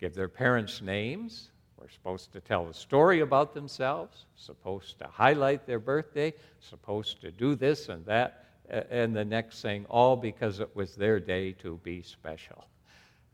give 0.00 0.14
their 0.14 0.28
parents 0.28 0.80
names, 0.80 1.50
were 1.76 1.88
supposed 1.88 2.32
to 2.32 2.40
tell 2.40 2.68
a 2.68 2.74
story 2.74 3.20
about 3.20 3.52
themselves, 3.52 4.26
supposed 4.36 4.98
to 5.00 5.08
highlight 5.08 5.66
their 5.66 5.80
birthday, 5.80 6.32
supposed 6.60 7.20
to 7.22 7.32
do 7.32 7.56
this 7.56 7.88
and 7.88 8.06
that, 8.06 8.46
and 8.68 9.14
the 9.14 9.24
next 9.24 9.62
thing, 9.62 9.84
all 9.90 10.16
because 10.16 10.60
it 10.60 10.74
was 10.74 10.94
their 10.94 11.18
day 11.18 11.52
to 11.52 11.78
be 11.82 12.02
special. 12.02 12.66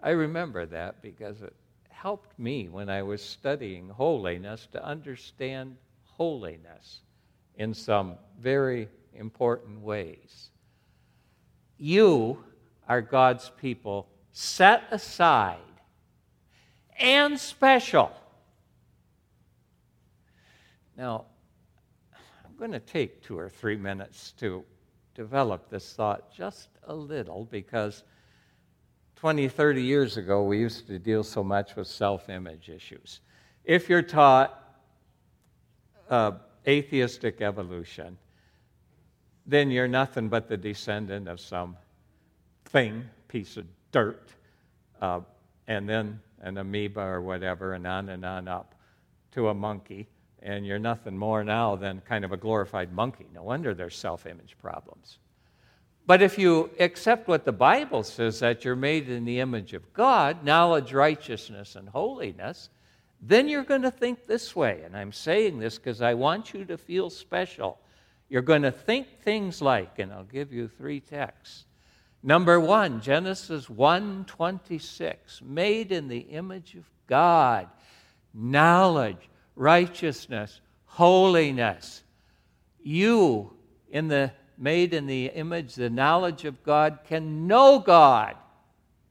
I 0.01 0.11
remember 0.11 0.67
that 0.67 1.03
because 1.03 1.43
it 1.43 1.55
helped 1.89 2.39
me 2.39 2.69
when 2.69 2.89
I 2.89 3.03
was 3.03 3.23
studying 3.23 3.89
holiness 3.89 4.67
to 4.73 4.85
understand 4.85 5.77
holiness 6.05 7.03
in 7.57 7.75
some 7.75 8.17
very 8.41 8.89
important 9.15 9.81
ways. 9.81 10.51
You 11.79 12.45
are 12.89 13.01
God's 13.01 13.51
people 13.61 14.09
set 14.33 14.85
aside 14.91 15.59
and 16.99 17.39
special. 17.39 18.13
Now, 20.97 21.27
I'm 22.45 22.57
going 22.57 22.73
to 22.73 22.81
take 22.81 23.23
two 23.23 23.39
or 23.39 23.49
three 23.49 23.77
minutes 23.77 24.33
to 24.39 24.65
develop 25.15 25.69
this 25.69 25.93
thought 25.95 26.33
just 26.33 26.69
a 26.85 26.95
little 26.95 27.47
because 27.51 28.05
20, 29.17 29.49
30 29.49 29.83
years 29.83 30.17
ago, 30.17 30.43
we 30.45 30.59
used 30.59 30.87
to 30.87 30.99
deal 30.99 31.23
so 31.23 31.45
much 31.45 31.77
with 31.77 31.87
self 31.87 32.29
image 32.29 32.69
issues. 32.69 33.21
If 33.65 33.89
you're 33.89 34.03
taught 34.03 34.77
uh, 36.11 36.33
atheistic 36.67 37.41
evolution, 37.41 38.19
then 39.47 39.71
you're 39.71 39.89
nothing 39.89 40.29
but 40.29 40.49
the 40.49 40.57
descendant 40.57 41.29
of 41.29 41.41
some 41.41 41.77
thing, 42.67 43.05
piece 43.29 43.57
of 43.57 43.67
dirt, 43.91 44.31
uh, 45.01 45.21
and 45.67 45.89
then 45.89 46.21
an 46.41 46.59
amoeba 46.59 47.01
or 47.01 47.21
whatever, 47.21 47.75
and 47.75 47.87
on 47.87 48.09
and 48.09 48.25
on 48.25 48.49
up 48.49 48.75
to 49.33 49.49
a 49.49 49.55
monkey. 49.55 50.09
And 50.43 50.67
you're 50.67 50.79
nothing 50.79 51.17
more 51.17 51.45
now 51.45 51.77
than 51.77 52.01
kind 52.01 52.25
of 52.25 52.33
a 52.33 52.37
glorified 52.37 52.93
monkey. 52.93 53.27
No 53.33 53.45
wonder 53.45 53.75
there's 53.75 53.97
self 53.97 54.27
image 54.27 54.57
problems. 54.61 55.19
But 56.05 56.21
if 56.21 56.37
you 56.37 56.71
accept 56.81 57.29
what 57.29 57.45
the 57.45 57.53
Bible 57.53 58.03
says, 58.03 58.41
that 58.41 58.65
you're 58.65 58.75
made 58.75 59.09
in 59.09 59.25
the 59.25 59.39
image 59.39 59.73
of 59.73 59.93
God, 59.93 60.45
knowledge, 60.45 60.93
righteousness, 60.93 61.77
and 61.77 61.89
holiness, 61.89 62.71
then 63.21 63.49
you're 63.49 63.63
going 63.63 63.83
to 63.83 63.91
think 63.91 64.27
this 64.27 64.57
way. 64.57 64.83
And 64.85 64.97
I'm 64.97 65.13
saying 65.13 65.61
this 65.61 65.79
because 65.79 66.03
I 66.03 66.15
want 66.15 66.53
you 66.53 66.65
to 66.65 66.77
feel 66.77 67.09
special. 67.09 67.79
You're 68.33 68.41
going 68.41 68.63
to 68.63 68.73
think 68.73 69.21
things 69.21 69.61
like, 69.61 69.99
and 69.99 70.11
I'll 70.11 70.25
give 70.25 70.55
you 70.55 70.67
three 70.67 71.01
texts. 71.01 71.67
Number 72.23 72.59
one, 72.59 73.03
Genesis 73.03 73.67
1:26, 73.67 75.43
made 75.43 75.93
in 75.93 76.09
the 76.09 76.21
image 76.21 76.75
of 76.75 76.89
God, 77.07 77.69
knowledge, 78.33 79.29
righteousness, 79.55 80.63
holiness. 80.87 82.05
You 82.83 83.53
in 83.91 84.09
the 84.09 84.33
made 84.57 84.95
in 84.95 85.07
the 85.07 85.27
image, 85.27 85.75
the 85.75 85.91
knowledge 85.91 86.47
of 86.47 86.63
God, 86.63 87.01
can 87.05 87.47
know 87.47 87.81
God. 87.81 88.35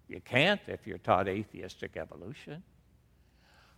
You 0.07 0.19
can't 0.19 0.61
if 0.65 0.87
you're 0.87 0.97
taught 0.97 1.27
atheistic 1.27 1.95
evolution. 1.95 2.63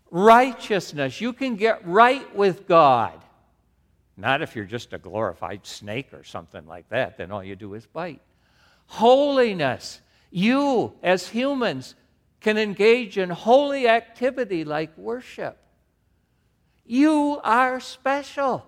Righteousness, 0.10 1.20
you 1.20 1.34
can 1.34 1.58
get 1.58 1.86
right 1.86 2.34
with 2.34 2.66
God. 2.66 3.22
Not 4.16 4.42
if 4.42 4.56
you're 4.56 4.66
just 4.66 4.94
a 4.94 4.98
glorified 4.98 5.66
snake 5.66 6.14
or 6.14 6.24
something 6.24 6.66
like 6.68 6.90
that, 6.90 7.18
then 7.18 7.32
all 7.32 7.44
you 7.44 7.56
do 7.56 7.74
is 7.74 7.86
bite. 7.86 8.22
Holiness, 8.88 10.02
you 10.30 10.94
as 11.02 11.28
humans 11.28 11.96
can 12.42 12.58
engage 12.58 13.18
in 13.18 13.30
holy 13.30 13.88
activity 13.88 14.66
like 14.66 14.96
worship. 14.98 15.58
You 16.86 17.40
are 17.44 17.80
special 17.80 18.68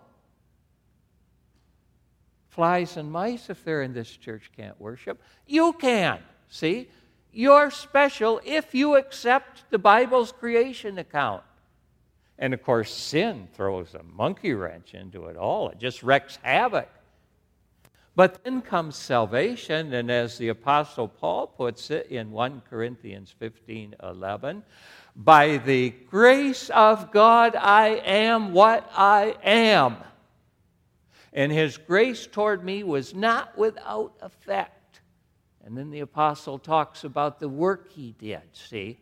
flies 2.56 2.96
and 2.96 3.12
mice, 3.12 3.50
if 3.50 3.66
they're 3.66 3.82
in 3.82 3.92
this 3.92 4.10
church, 4.10 4.50
can't 4.56 4.80
worship. 4.80 5.22
You 5.46 5.74
can. 5.74 6.20
See? 6.48 6.88
You're 7.34 7.70
special 7.70 8.40
if 8.46 8.74
you 8.74 8.96
accept 8.96 9.66
the 9.72 9.78
Bible's 9.78 10.32
creation 10.32 10.98
account. 10.98 11.44
And 12.38 12.54
of 12.54 12.62
course, 12.63 12.93
sin 12.93 13.48
throws 13.54 13.93
a 13.93 14.04
monkey 14.04 14.54
wrench 14.54 14.93
into 14.93 15.26
it 15.26 15.38
all, 15.38 15.69
it 15.69 15.80
just 15.80 16.04
wreaks 16.04 16.38
havoc. 16.41 16.89
But 18.15 18.43
then 18.43 18.62
comes 18.62 18.95
salvation, 18.95 19.93
and 19.93 20.10
as 20.10 20.38
the 20.38 20.48
Apostle 20.48 21.10
Paul 21.10 21.48
puts 21.48 21.91
it 21.91 22.08
in 22.08 22.32
1 22.32 22.62
Corinthians 22.69 23.34
15 23.39 23.95
11, 24.02 24.63
by 25.17 25.58
the 25.58 25.89
grace 25.89 26.69
of 26.69 27.12
God, 27.12 27.56
I 27.56 28.02
am 28.06 28.54
what 28.54 28.89
I 28.95 29.36
am 29.43 29.98
and 31.36 31.52
his 31.52 31.78
grace 31.78 32.26
toward 32.26 32.63
me 32.63 32.82
was 32.84 33.13
not 33.13 33.56
without 33.58 34.13
effect. 34.21 35.02
And 35.65 35.78
then 35.78 35.91
the 35.91 36.00
apostle 36.00 36.58
talks 36.58 37.04
about 37.04 37.39
the 37.39 37.50
work 37.50 37.91
he 37.91 38.15
did, 38.17 38.41
see? 38.54 38.98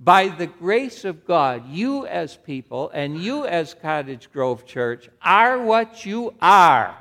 By 0.00 0.28
the 0.28 0.46
grace 0.46 1.04
of 1.04 1.26
God, 1.26 1.68
you 1.68 2.06
as 2.06 2.36
people 2.36 2.90
and 2.90 3.20
you 3.20 3.46
as 3.46 3.74
Cottage 3.74 4.30
Grove 4.32 4.64
Church 4.64 5.08
are 5.20 5.60
what 5.62 6.06
you 6.06 6.34
are. 6.40 6.96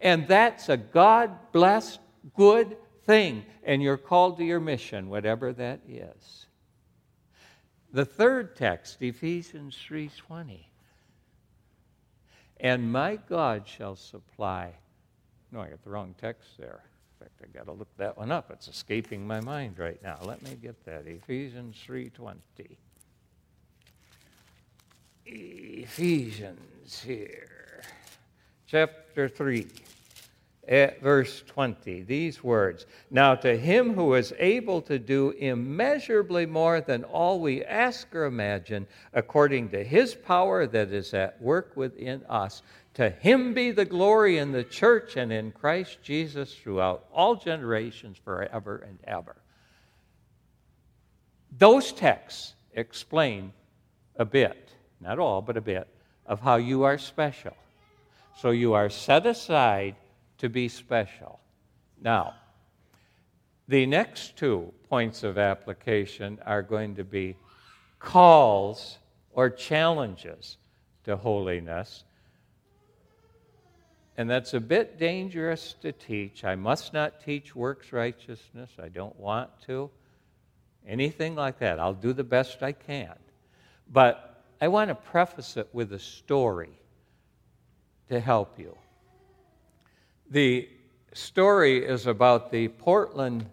And 0.00 0.26
that's 0.26 0.68
a 0.68 0.76
God 0.76 1.30
blessed, 1.52 2.00
good 2.36 2.76
thing. 3.04 3.44
And 3.62 3.82
you're 3.82 3.96
called 3.96 4.38
to 4.38 4.44
your 4.44 4.60
mission, 4.60 5.08
whatever 5.08 5.52
that 5.52 5.80
is. 5.88 6.46
The 7.92 8.04
third 8.04 8.56
text, 8.56 9.00
Ephesians 9.00 9.76
3:20 9.76 10.70
and 12.60 12.92
my 12.92 13.16
God 13.16 13.66
shall 13.66 13.96
supply. 13.96 14.74
No, 15.50 15.60
I 15.60 15.70
got 15.70 15.82
the 15.82 15.90
wrong 15.90 16.14
text 16.20 16.58
there. 16.58 16.84
Fact, 17.20 17.32
I 17.42 17.46
got 17.58 17.66
to 17.66 17.72
look 17.72 17.94
that 17.98 18.16
one 18.16 18.32
up. 18.32 18.50
It's 18.50 18.66
escaping 18.66 19.26
my 19.26 19.40
mind 19.40 19.78
right 19.78 20.02
now. 20.02 20.18
Let 20.22 20.40
me 20.40 20.56
get 20.60 20.82
that. 20.86 21.06
Ephesians 21.06 21.76
3:20. 21.86 22.78
Ephesians 25.26 27.02
here. 27.02 27.82
Chapter 28.66 29.28
3 29.28 29.66
at 30.66 31.02
verse 31.02 31.42
20, 31.46 32.02
these 32.02 32.42
words 32.44 32.86
Now 33.10 33.34
to 33.34 33.56
him 33.56 33.92
who 33.92 34.14
is 34.14 34.32
able 34.38 34.80
to 34.82 34.98
do 34.98 35.30
immeasurably 35.30 36.46
more 36.46 36.80
than 36.80 37.04
all 37.04 37.40
we 37.40 37.64
ask 37.64 38.14
or 38.14 38.24
imagine, 38.24 38.86
according 39.12 39.70
to 39.70 39.84
his 39.84 40.14
power 40.14 40.66
that 40.68 40.92
is 40.92 41.12
at 41.12 41.42
work 41.42 41.72
within 41.76 42.24
us, 42.28 42.62
to 42.94 43.10
him 43.10 43.54
be 43.54 43.70
the 43.70 43.84
glory 43.84 44.38
in 44.38 44.52
the 44.52 44.64
church 44.64 45.16
and 45.16 45.32
in 45.32 45.52
Christ 45.52 45.98
Jesus 46.02 46.54
throughout 46.54 47.06
all 47.12 47.36
generations, 47.36 48.18
forever 48.24 48.84
and 48.86 48.98
ever. 49.04 49.36
Those 51.56 51.92
texts 51.92 52.54
explain 52.74 53.52
a 54.16 54.24
bit, 54.24 54.70
not 55.00 55.18
all, 55.18 55.42
but 55.42 55.56
a 55.56 55.60
bit, 55.60 55.88
of 56.26 56.40
how 56.40 56.56
you 56.56 56.82
are 56.84 56.98
special. 56.98 57.56
So 58.38 58.50
you 58.50 58.74
are 58.74 58.90
set 58.90 59.26
aside 59.26 59.96
to 60.38 60.48
be 60.48 60.68
special. 60.68 61.40
Now, 62.00 62.34
the 63.68 63.86
next 63.86 64.36
two 64.36 64.72
points 64.88 65.22
of 65.22 65.38
application 65.38 66.38
are 66.44 66.62
going 66.62 66.96
to 66.96 67.04
be 67.04 67.36
calls 67.98 68.98
or 69.32 69.50
challenges 69.50 70.56
to 71.04 71.16
holiness. 71.16 72.04
And 74.16 74.28
that's 74.28 74.52
a 74.54 74.60
bit 74.60 74.98
dangerous 74.98 75.74
to 75.82 75.92
teach. 75.92 76.44
I 76.44 76.54
must 76.54 76.92
not 76.92 77.24
teach 77.24 77.56
works 77.56 77.92
righteousness. 77.92 78.70
I 78.82 78.88
don't 78.88 79.18
want 79.18 79.50
to. 79.66 79.90
Anything 80.86 81.34
like 81.34 81.58
that. 81.60 81.78
I'll 81.78 81.94
do 81.94 82.12
the 82.12 82.24
best 82.24 82.62
I 82.62 82.72
can. 82.72 83.14
But 83.90 84.44
I 84.60 84.68
want 84.68 84.88
to 84.88 84.94
preface 84.94 85.56
it 85.56 85.68
with 85.72 85.92
a 85.92 85.98
story 85.98 86.78
to 88.08 88.20
help 88.20 88.58
you. 88.58 88.76
The 90.28 90.68
story 91.12 91.84
is 91.84 92.06
about 92.06 92.50
the 92.50 92.68
Portland 92.68 93.46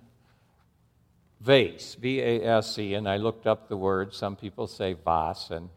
vase, 1.39 1.95
V 1.95 2.19
A 2.19 2.43
S 2.43 2.77
E, 2.77 2.93
and 2.95 3.07
I 3.07 3.17
looked 3.17 3.47
up 3.47 3.69
the 3.69 3.77
word. 3.77 4.13
Some 4.13 4.35
people 4.35 4.67
say 4.67 4.93
vase, 4.93 5.49
and 5.49 5.69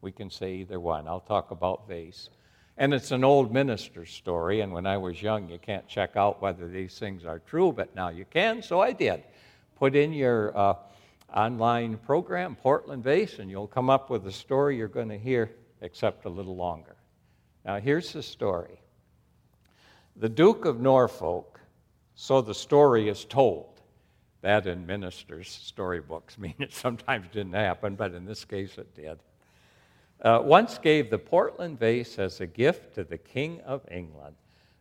we 0.00 0.12
can 0.12 0.30
say 0.30 0.56
either 0.56 0.78
one. 0.78 1.08
I'll 1.08 1.20
talk 1.20 1.50
about 1.50 1.88
vase. 1.88 2.28
And 2.76 2.92
it's 2.92 3.12
an 3.12 3.22
old 3.22 3.52
minister's 3.52 4.10
story, 4.10 4.60
and 4.60 4.72
when 4.72 4.84
I 4.84 4.96
was 4.96 5.22
young, 5.22 5.48
you 5.48 5.58
can't 5.58 5.86
check 5.86 6.16
out 6.16 6.42
whether 6.42 6.66
these 6.66 6.98
things 6.98 7.24
are 7.24 7.38
true, 7.38 7.72
but 7.72 7.94
now 7.94 8.08
you 8.08 8.24
can, 8.24 8.62
so 8.62 8.80
I 8.80 8.92
did. 8.92 9.22
Put 9.76 9.94
in 9.94 10.12
your 10.12 10.56
uh, 10.56 10.74
online 11.32 11.98
program, 11.98 12.56
Portland 12.56 13.04
Vase, 13.04 13.38
and 13.38 13.48
you'll 13.48 13.68
come 13.68 13.90
up 13.90 14.10
with 14.10 14.26
a 14.26 14.32
story 14.32 14.76
you're 14.76 14.88
going 14.88 15.08
to 15.08 15.18
hear, 15.18 15.52
except 15.82 16.24
a 16.24 16.28
little 16.28 16.56
longer. 16.56 16.96
Now, 17.64 17.78
here's 17.78 18.12
the 18.12 18.22
story 18.22 18.80
The 20.16 20.28
Duke 20.28 20.64
of 20.64 20.80
Norfolk, 20.80 21.60
so 22.16 22.40
the 22.40 22.54
story 22.54 23.08
is 23.08 23.24
told. 23.24 23.70
That 24.40 24.66
in 24.66 24.84
ministers' 24.84 25.48
storybooks 25.48 26.38
mean 26.38 26.54
it 26.58 26.72
sometimes 26.72 27.28
didn't 27.28 27.54
happen, 27.54 27.94
but 27.94 28.14
in 28.14 28.24
this 28.24 28.44
case 28.44 28.76
it 28.78 28.94
did 28.96 29.20
uh, 30.24 30.40
once 30.42 30.78
gave 30.78 31.10
the 31.10 31.18
Portland 31.18 31.78
vase 31.78 32.18
as 32.18 32.40
a 32.40 32.46
gift 32.46 32.94
to 32.94 33.04
the 33.04 33.18
King 33.18 33.60
of 33.60 33.82
England. 33.90 34.34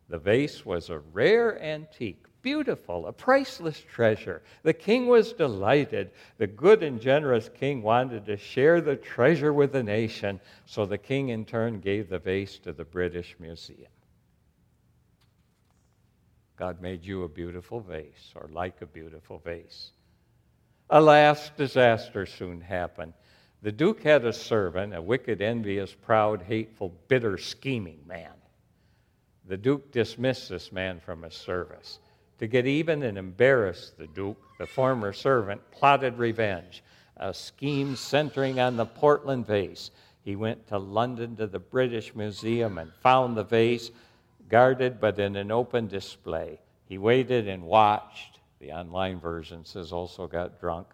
The 0.09 0.17
vase 0.17 0.65
was 0.65 0.89
a 0.89 0.99
rare 0.99 1.61
antique, 1.61 2.25
beautiful, 2.41 3.07
a 3.07 3.13
priceless 3.13 3.79
treasure. 3.79 4.41
The 4.63 4.73
king 4.73 5.07
was 5.07 5.33
delighted. 5.33 6.11
The 6.37 6.47
good 6.47 6.83
and 6.83 6.99
generous 6.99 7.49
king 7.49 7.81
wanted 7.81 8.25
to 8.25 8.37
share 8.37 8.79
the 8.79 8.95
treasure 8.95 9.53
with 9.53 9.71
the 9.71 9.83
nation, 9.83 10.39
so 10.65 10.85
the 10.85 10.97
king 10.97 11.29
in 11.29 11.45
turn 11.45 11.79
gave 11.79 12.09
the 12.09 12.19
vase 12.19 12.59
to 12.59 12.73
the 12.73 12.85
British 12.85 13.35
Museum. 13.39 13.91
God 16.55 16.81
made 16.81 17.03
you 17.03 17.23
a 17.23 17.29
beautiful 17.29 17.79
vase, 17.79 18.31
or 18.35 18.47
like 18.51 18.81
a 18.81 18.85
beautiful 18.85 19.39
vase. 19.39 19.91
Alas, 20.89 21.49
disaster 21.57 22.25
soon 22.25 22.61
happened. 22.61 23.13
The 23.63 23.71
Duke 23.71 24.03
had 24.03 24.25
a 24.25 24.33
servant, 24.33 24.93
a 24.93 25.01
wicked, 25.01 25.41
envious, 25.41 25.93
proud, 25.93 26.41
hateful, 26.41 26.93
bitter, 27.07 27.37
scheming 27.37 28.01
man. 28.05 28.33
The 29.47 29.55
Duke 29.55 29.89
dismissed 29.93 30.49
this 30.49 30.73
man 30.73 30.99
from 30.99 31.23
his 31.23 31.33
service. 31.33 31.99
To 32.39 32.47
get 32.47 32.67
even 32.67 33.03
and 33.03 33.17
embarrass 33.17 33.91
the 33.97 34.07
Duke, 34.07 34.37
the 34.59 34.65
former 34.65 35.13
servant 35.13 35.61
plotted 35.71 36.17
revenge, 36.17 36.83
a 37.15 37.33
scheme 37.33 37.95
centering 37.95 38.59
on 38.59 38.75
the 38.75 38.85
Portland 38.85 39.47
vase. 39.47 39.91
He 40.25 40.35
went 40.35 40.67
to 40.67 40.77
London 40.77 41.37
to 41.37 41.47
the 41.47 41.59
British 41.59 42.13
Museum 42.15 42.77
and 42.77 42.91
found 43.01 43.37
the 43.37 43.45
vase 43.45 43.91
guarded 44.49 44.99
but 44.99 45.19
in 45.19 45.37
an 45.37 45.51
open 45.51 45.87
display. 45.87 46.59
He 46.89 46.97
waited 46.97 47.47
and 47.47 47.63
watched. 47.63 48.39
The 48.59 48.73
online 48.73 49.21
version 49.21 49.63
says 49.63 49.93
also 49.93 50.27
got 50.27 50.59
drunk. 50.59 50.87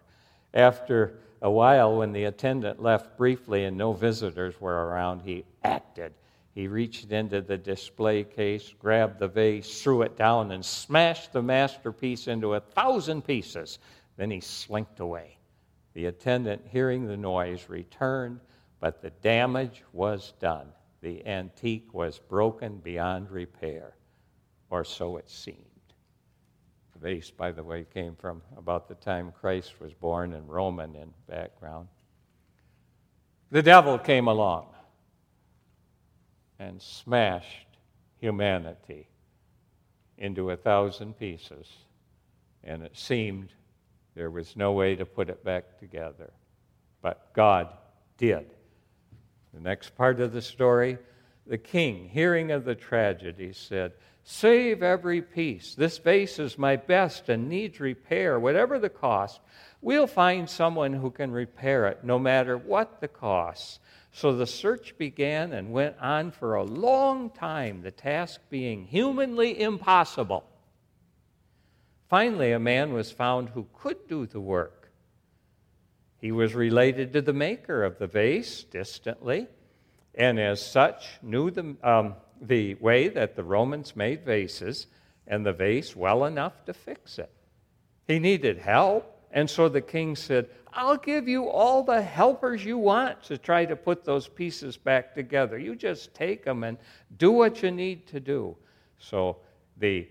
After 0.54 1.18
a 1.42 1.50
while, 1.50 1.96
when 1.96 2.12
the 2.12 2.24
attendant 2.24 2.82
left 2.82 3.16
briefly 3.16 3.64
and 3.64 3.76
no 3.76 3.92
visitors 3.92 4.60
were 4.60 4.86
around, 4.86 5.22
he 5.22 5.44
acted. 5.64 6.12
He 6.54 6.68
reached 6.68 7.12
into 7.12 7.40
the 7.40 7.56
display 7.56 8.24
case, 8.24 8.74
grabbed 8.78 9.18
the 9.18 9.28
vase, 9.28 9.82
threw 9.82 10.02
it 10.02 10.16
down, 10.16 10.50
and 10.50 10.64
smashed 10.64 11.32
the 11.32 11.42
masterpiece 11.42 12.28
into 12.28 12.54
a 12.54 12.60
thousand 12.60 13.22
pieces. 13.22 13.78
Then 14.16 14.30
he 14.30 14.40
slinked 14.40 15.00
away. 15.00 15.38
The 15.94 16.06
attendant, 16.06 16.66
hearing 16.66 17.06
the 17.06 17.16
noise, 17.16 17.68
returned, 17.68 18.40
but 18.80 19.00
the 19.00 19.10
damage 19.10 19.82
was 19.92 20.34
done. 20.40 20.68
The 21.00 21.26
antique 21.26 21.94
was 21.94 22.18
broken 22.18 22.78
beyond 22.78 23.30
repair, 23.30 23.94
or 24.68 24.84
so 24.84 25.16
it 25.16 25.30
seemed 25.30 25.69
vase, 27.00 27.30
by 27.30 27.50
the 27.50 27.62
way, 27.62 27.86
came 27.92 28.14
from 28.14 28.42
about 28.56 28.88
the 28.88 28.94
time 28.96 29.32
Christ 29.40 29.80
was 29.80 29.92
born 29.94 30.34
and 30.34 30.48
Roman 30.48 30.94
in 30.94 31.12
background. 31.28 31.88
The 33.50 33.62
devil 33.62 33.98
came 33.98 34.28
along 34.28 34.66
and 36.58 36.80
smashed 36.80 37.66
humanity 38.18 39.08
into 40.18 40.50
a 40.50 40.56
thousand 40.56 41.18
pieces, 41.18 41.66
and 42.62 42.82
it 42.82 42.96
seemed 42.96 43.52
there 44.14 44.30
was 44.30 44.54
no 44.54 44.72
way 44.72 44.94
to 44.94 45.06
put 45.06 45.30
it 45.30 45.42
back 45.42 45.78
together. 45.78 46.30
But 47.00 47.32
God 47.32 47.68
did. 48.18 48.50
The 49.54 49.60
next 49.60 49.96
part 49.96 50.20
of 50.20 50.32
the 50.32 50.42
story 50.42 50.98
the 51.46 51.58
king, 51.58 52.08
hearing 52.08 52.52
of 52.52 52.64
the 52.64 52.76
tragedy, 52.76 53.52
said, 53.52 53.92
Save 54.32 54.84
every 54.84 55.22
piece. 55.22 55.74
This 55.74 55.98
vase 55.98 56.38
is 56.38 56.56
my 56.56 56.76
best 56.76 57.28
and 57.28 57.48
needs 57.48 57.80
repair, 57.80 58.38
whatever 58.38 58.78
the 58.78 58.88
cost. 58.88 59.40
We'll 59.82 60.06
find 60.06 60.48
someone 60.48 60.92
who 60.92 61.10
can 61.10 61.32
repair 61.32 61.88
it, 61.88 62.04
no 62.04 62.16
matter 62.16 62.56
what 62.56 63.00
the 63.00 63.08
cost. 63.08 63.80
So 64.12 64.32
the 64.32 64.46
search 64.46 64.96
began 64.96 65.52
and 65.52 65.72
went 65.72 65.96
on 66.00 66.30
for 66.30 66.54
a 66.54 66.62
long 66.62 67.30
time, 67.30 67.82
the 67.82 67.90
task 67.90 68.40
being 68.50 68.84
humanly 68.84 69.60
impossible. 69.60 70.44
Finally, 72.08 72.52
a 72.52 72.60
man 72.60 72.92
was 72.92 73.10
found 73.10 73.48
who 73.48 73.66
could 73.74 74.06
do 74.06 74.26
the 74.26 74.40
work. 74.40 74.92
He 76.20 76.30
was 76.30 76.54
related 76.54 77.14
to 77.14 77.20
the 77.20 77.32
maker 77.32 77.82
of 77.82 77.98
the 77.98 78.06
vase 78.06 78.62
distantly, 78.62 79.48
and 80.14 80.38
as 80.38 80.64
such 80.64 81.18
knew 81.20 81.50
the, 81.50 81.76
um, 81.82 82.14
the 82.40 82.74
way 82.74 83.08
that 83.08 83.36
the 83.36 83.44
Romans 83.44 83.94
made 83.94 84.24
vases 84.24 84.86
and 85.26 85.44
the 85.44 85.52
vase 85.52 85.94
well 85.94 86.24
enough 86.24 86.64
to 86.64 86.74
fix 86.74 87.18
it. 87.18 87.30
He 88.06 88.18
needed 88.18 88.58
help, 88.58 89.26
and 89.30 89.48
so 89.48 89.68
the 89.68 89.80
king 89.80 90.16
said, 90.16 90.48
I'll 90.72 90.96
give 90.96 91.28
you 91.28 91.48
all 91.48 91.82
the 91.82 92.02
helpers 92.02 92.64
you 92.64 92.78
want 92.78 93.22
to 93.24 93.38
try 93.38 93.64
to 93.64 93.76
put 93.76 94.04
those 94.04 94.28
pieces 94.28 94.76
back 94.76 95.14
together. 95.14 95.58
You 95.58 95.74
just 95.74 96.14
take 96.14 96.44
them 96.44 96.64
and 96.64 96.78
do 97.16 97.30
what 97.30 97.62
you 97.62 97.70
need 97.70 98.06
to 98.08 98.20
do. 98.20 98.56
So 98.98 99.38
the 99.76 100.08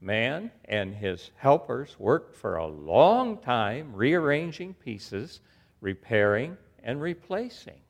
man 0.00 0.50
and 0.66 0.94
his 0.94 1.30
helpers 1.36 1.96
worked 1.98 2.36
for 2.36 2.56
a 2.56 2.66
long 2.66 3.38
time 3.38 3.94
rearranging 3.94 4.74
pieces, 4.74 5.40
repairing, 5.80 6.56
and 6.82 7.00
replacing. 7.00 7.80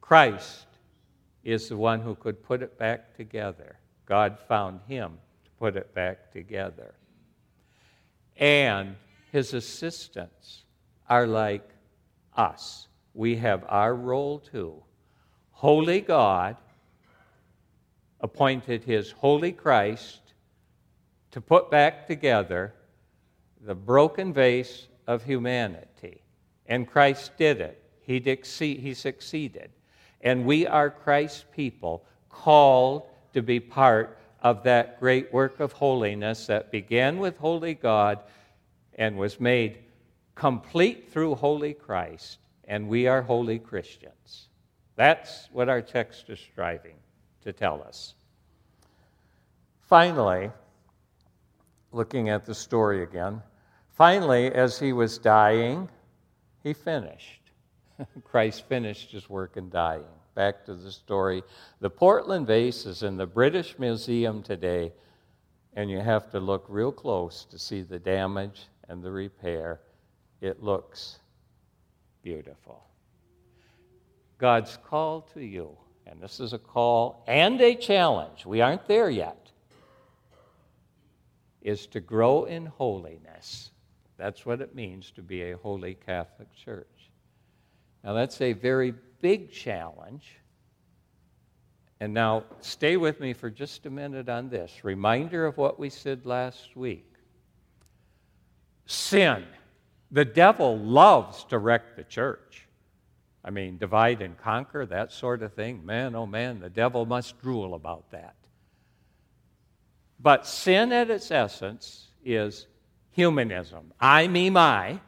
Christ 0.00 0.66
is 1.44 1.68
the 1.68 1.76
one 1.76 2.00
who 2.00 2.14
could 2.14 2.42
put 2.42 2.62
it 2.62 2.78
back 2.78 3.16
together. 3.16 3.76
God 4.06 4.38
found 4.48 4.80
him 4.86 5.18
to 5.44 5.50
put 5.58 5.76
it 5.76 5.94
back 5.94 6.32
together. 6.32 6.94
And 8.36 8.96
his 9.32 9.54
assistants 9.54 10.64
are 11.08 11.26
like 11.26 11.68
us. 12.36 12.88
We 13.14 13.36
have 13.36 13.64
our 13.68 13.94
role 13.94 14.38
too. 14.38 14.82
Holy 15.52 16.00
God 16.00 16.56
appointed 18.20 18.84
his 18.84 19.10
holy 19.10 19.52
Christ 19.52 20.20
to 21.30 21.40
put 21.40 21.70
back 21.70 22.06
together 22.06 22.74
the 23.60 23.74
broken 23.74 24.32
vase 24.32 24.88
of 25.06 25.24
humanity. 25.24 26.22
And 26.66 26.88
Christ 26.88 27.32
did 27.36 27.60
it. 27.60 27.82
He, 28.02 28.94
succeeded. 28.94 29.70
And 30.20 30.44
we 30.44 30.66
are 30.66 30.90
Christ's 30.90 31.44
people, 31.54 32.04
called 32.28 33.02
to 33.32 33.42
be 33.42 33.60
part 33.60 34.18
of 34.42 34.62
that 34.64 35.00
great 35.00 35.32
work 35.32 35.60
of 35.60 35.72
holiness 35.72 36.46
that 36.46 36.70
began 36.70 37.18
with 37.18 37.36
Holy 37.38 37.74
God 37.74 38.20
and 38.94 39.16
was 39.16 39.40
made 39.40 39.78
complete 40.34 41.10
through 41.10 41.34
Holy 41.34 41.74
Christ. 41.74 42.38
And 42.64 42.88
we 42.88 43.06
are 43.06 43.20
holy 43.22 43.58
Christians. 43.58 44.48
That's 44.96 45.48
what 45.52 45.68
our 45.68 45.82
text 45.82 46.30
is 46.30 46.38
striving 46.38 46.96
to 47.42 47.52
tell 47.52 47.82
us. 47.82 48.14
Finally, 49.80 50.50
looking 51.90 52.28
at 52.28 52.44
the 52.44 52.54
story 52.54 53.02
again, 53.02 53.42
finally, 53.88 54.52
as 54.52 54.78
he 54.78 54.92
was 54.92 55.18
dying, 55.18 55.88
he 56.62 56.72
finished. 56.72 57.39
Christ 58.24 58.68
finished 58.68 59.10
his 59.10 59.28
work 59.28 59.56
in 59.56 59.70
dying. 59.70 60.04
Back 60.34 60.64
to 60.66 60.74
the 60.74 60.92
story. 60.92 61.42
The 61.80 61.90
Portland 61.90 62.46
vase 62.46 62.86
is 62.86 63.02
in 63.02 63.16
the 63.16 63.26
British 63.26 63.78
Museum 63.78 64.42
today, 64.42 64.92
and 65.74 65.90
you 65.90 66.00
have 66.00 66.30
to 66.30 66.40
look 66.40 66.64
real 66.68 66.92
close 66.92 67.44
to 67.46 67.58
see 67.58 67.82
the 67.82 67.98
damage 67.98 68.68
and 68.88 69.02
the 69.02 69.10
repair. 69.10 69.80
It 70.40 70.62
looks 70.62 71.18
beautiful. 72.22 72.84
God's 74.38 74.78
call 74.84 75.22
to 75.34 75.44
you, 75.44 75.76
and 76.06 76.20
this 76.20 76.40
is 76.40 76.52
a 76.52 76.58
call 76.58 77.24
and 77.26 77.60
a 77.60 77.74
challenge, 77.74 78.46
we 78.46 78.60
aren't 78.60 78.86
there 78.86 79.10
yet, 79.10 79.50
is 81.60 81.86
to 81.88 82.00
grow 82.00 82.44
in 82.44 82.64
holiness. 82.64 83.70
That's 84.16 84.46
what 84.46 84.62
it 84.62 84.74
means 84.74 85.10
to 85.12 85.22
be 85.22 85.50
a 85.50 85.58
holy 85.58 85.94
Catholic 85.94 86.48
Church. 86.54 86.99
Now, 88.02 88.14
that's 88.14 88.40
a 88.40 88.52
very 88.52 88.94
big 89.20 89.52
challenge, 89.52 90.36
And 92.02 92.14
now, 92.14 92.44
stay 92.60 92.96
with 92.96 93.20
me 93.20 93.34
for 93.34 93.50
just 93.50 93.84
a 93.84 93.90
minute 93.90 94.30
on 94.30 94.48
this. 94.48 94.84
Reminder 94.84 95.44
of 95.44 95.58
what 95.58 95.78
we 95.78 95.90
said 95.90 96.24
last 96.24 96.74
week. 96.74 97.12
Sin. 98.86 99.44
The 100.10 100.24
devil 100.24 100.78
loves 100.78 101.44
to 101.44 101.58
wreck 101.58 101.96
the 101.96 102.04
church. 102.04 102.66
I 103.44 103.50
mean, 103.50 103.76
divide 103.76 104.22
and 104.22 104.36
conquer, 104.36 104.86
that 104.86 105.12
sort 105.12 105.42
of 105.42 105.52
thing. 105.52 105.84
Man, 105.84 106.14
oh 106.14 106.26
man, 106.26 106.60
the 106.60 106.70
devil 106.70 107.04
must 107.04 107.38
drool 107.40 107.74
about 107.74 108.10
that. 108.10 108.34
But 110.18 110.46
sin 110.46 110.92
at 110.92 111.10
its 111.10 111.30
essence 111.30 112.08
is 112.24 112.66
humanism. 113.10 113.92
I, 114.00 114.26
me, 114.26 114.50
my. 114.50 115.00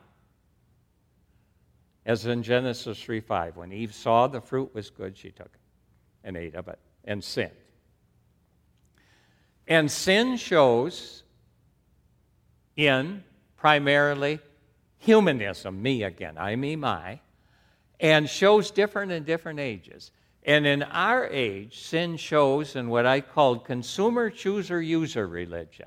As 2.04 2.26
in 2.26 2.42
Genesis 2.42 3.00
3 3.02 3.20
5. 3.20 3.56
When 3.56 3.72
Eve 3.72 3.94
saw 3.94 4.26
the 4.26 4.40
fruit 4.40 4.74
was 4.74 4.90
good, 4.90 5.16
she 5.16 5.30
took 5.30 5.46
it 5.46 5.60
and 6.24 6.36
ate 6.36 6.54
of 6.54 6.68
it 6.68 6.78
and 7.04 7.22
sinned. 7.22 7.50
And 9.68 9.90
sin 9.90 10.36
shows 10.36 11.22
in 12.76 13.22
primarily 13.56 14.40
humanism, 14.98 15.80
me 15.80 16.02
again, 16.02 16.36
I, 16.36 16.56
me, 16.56 16.76
my, 16.76 17.20
and 18.00 18.28
shows 18.28 18.70
different 18.70 19.12
in 19.12 19.24
different 19.24 19.60
ages. 19.60 20.10
And 20.44 20.66
in 20.66 20.82
our 20.82 21.26
age, 21.26 21.82
sin 21.82 22.16
shows 22.16 22.74
in 22.74 22.88
what 22.88 23.06
I 23.06 23.20
called 23.20 23.64
consumer 23.64 24.28
chooser 24.30 24.82
user 24.82 25.26
religion. 25.26 25.86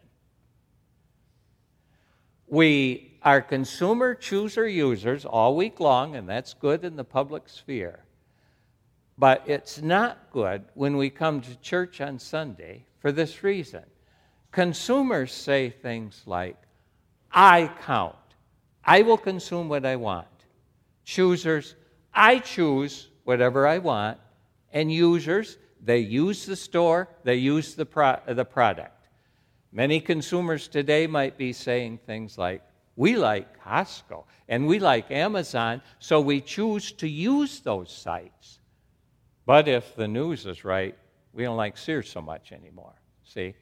We 2.48 3.15
are 3.26 3.42
consumer 3.42 4.14
chooser 4.14 4.68
users 4.68 5.26
all 5.26 5.56
week 5.56 5.80
long, 5.80 6.16
and 6.16 6.30
that's 6.30 6.54
good 6.54 6.86
in 6.86 6.96
the 6.96 7.04
public 7.04 7.50
sphere. 7.50 8.06
But 9.18 9.44
it's 9.48 9.82
not 9.82 10.30
good 10.32 10.66
when 10.76 10.96
we 10.96 11.10
come 11.10 11.42
to 11.42 11.56
church 11.58 12.00
on 12.00 12.20
Sunday 12.20 12.86
for 13.00 13.12
this 13.12 13.44
reason. 13.44 13.84
Consumers 14.52 15.34
say 15.34 15.72
things 15.72 16.22
like, 16.28 16.56
I 17.32 17.72
count. 17.82 18.16
I 18.84 19.02
will 19.02 19.18
consume 19.18 19.70
what 19.70 19.86
I 19.86 19.96
want. 19.96 20.28
Choosers, 21.04 21.76
I 22.14 22.40
choose 22.40 23.10
whatever 23.24 23.66
I 23.66 23.80
want 23.80 24.20
and 24.72 24.92
users, 24.92 25.58
they 25.82 26.00
use 26.00 26.46
the 26.46 26.56
store, 26.56 27.08
they 27.24 27.36
use 27.36 27.76
the, 27.76 27.86
pro- 27.86 28.20
the 28.28 28.46
product. 28.46 29.08
Many 29.72 30.00
consumers 30.00 30.68
today 30.68 31.08
might 31.08 31.38
be 31.38 31.54
saying 31.54 32.00
things 32.06 32.38
like, 32.38 32.62
We 32.96 33.18
like 33.18 33.62
Costco 33.62 34.26
and 34.48 34.68
we 34.68 34.80
like 34.80 35.12
Amazon, 35.12 35.82
so 36.00 36.22
we 36.22 36.42
choose 36.42 36.92
to 36.94 37.08
use 37.08 37.60
those 37.60 37.92
sites. 37.92 38.60
But 39.46 39.68
if 39.68 39.96
the 39.96 40.08
news 40.08 40.46
is 40.46 40.64
right, 40.64 40.98
we 41.34 41.44
don't 41.44 41.58
like 41.58 41.78
Sears 41.78 42.10
so 42.10 42.22
much 42.22 42.52
anymore. 42.52 42.96
See? 43.24 43.56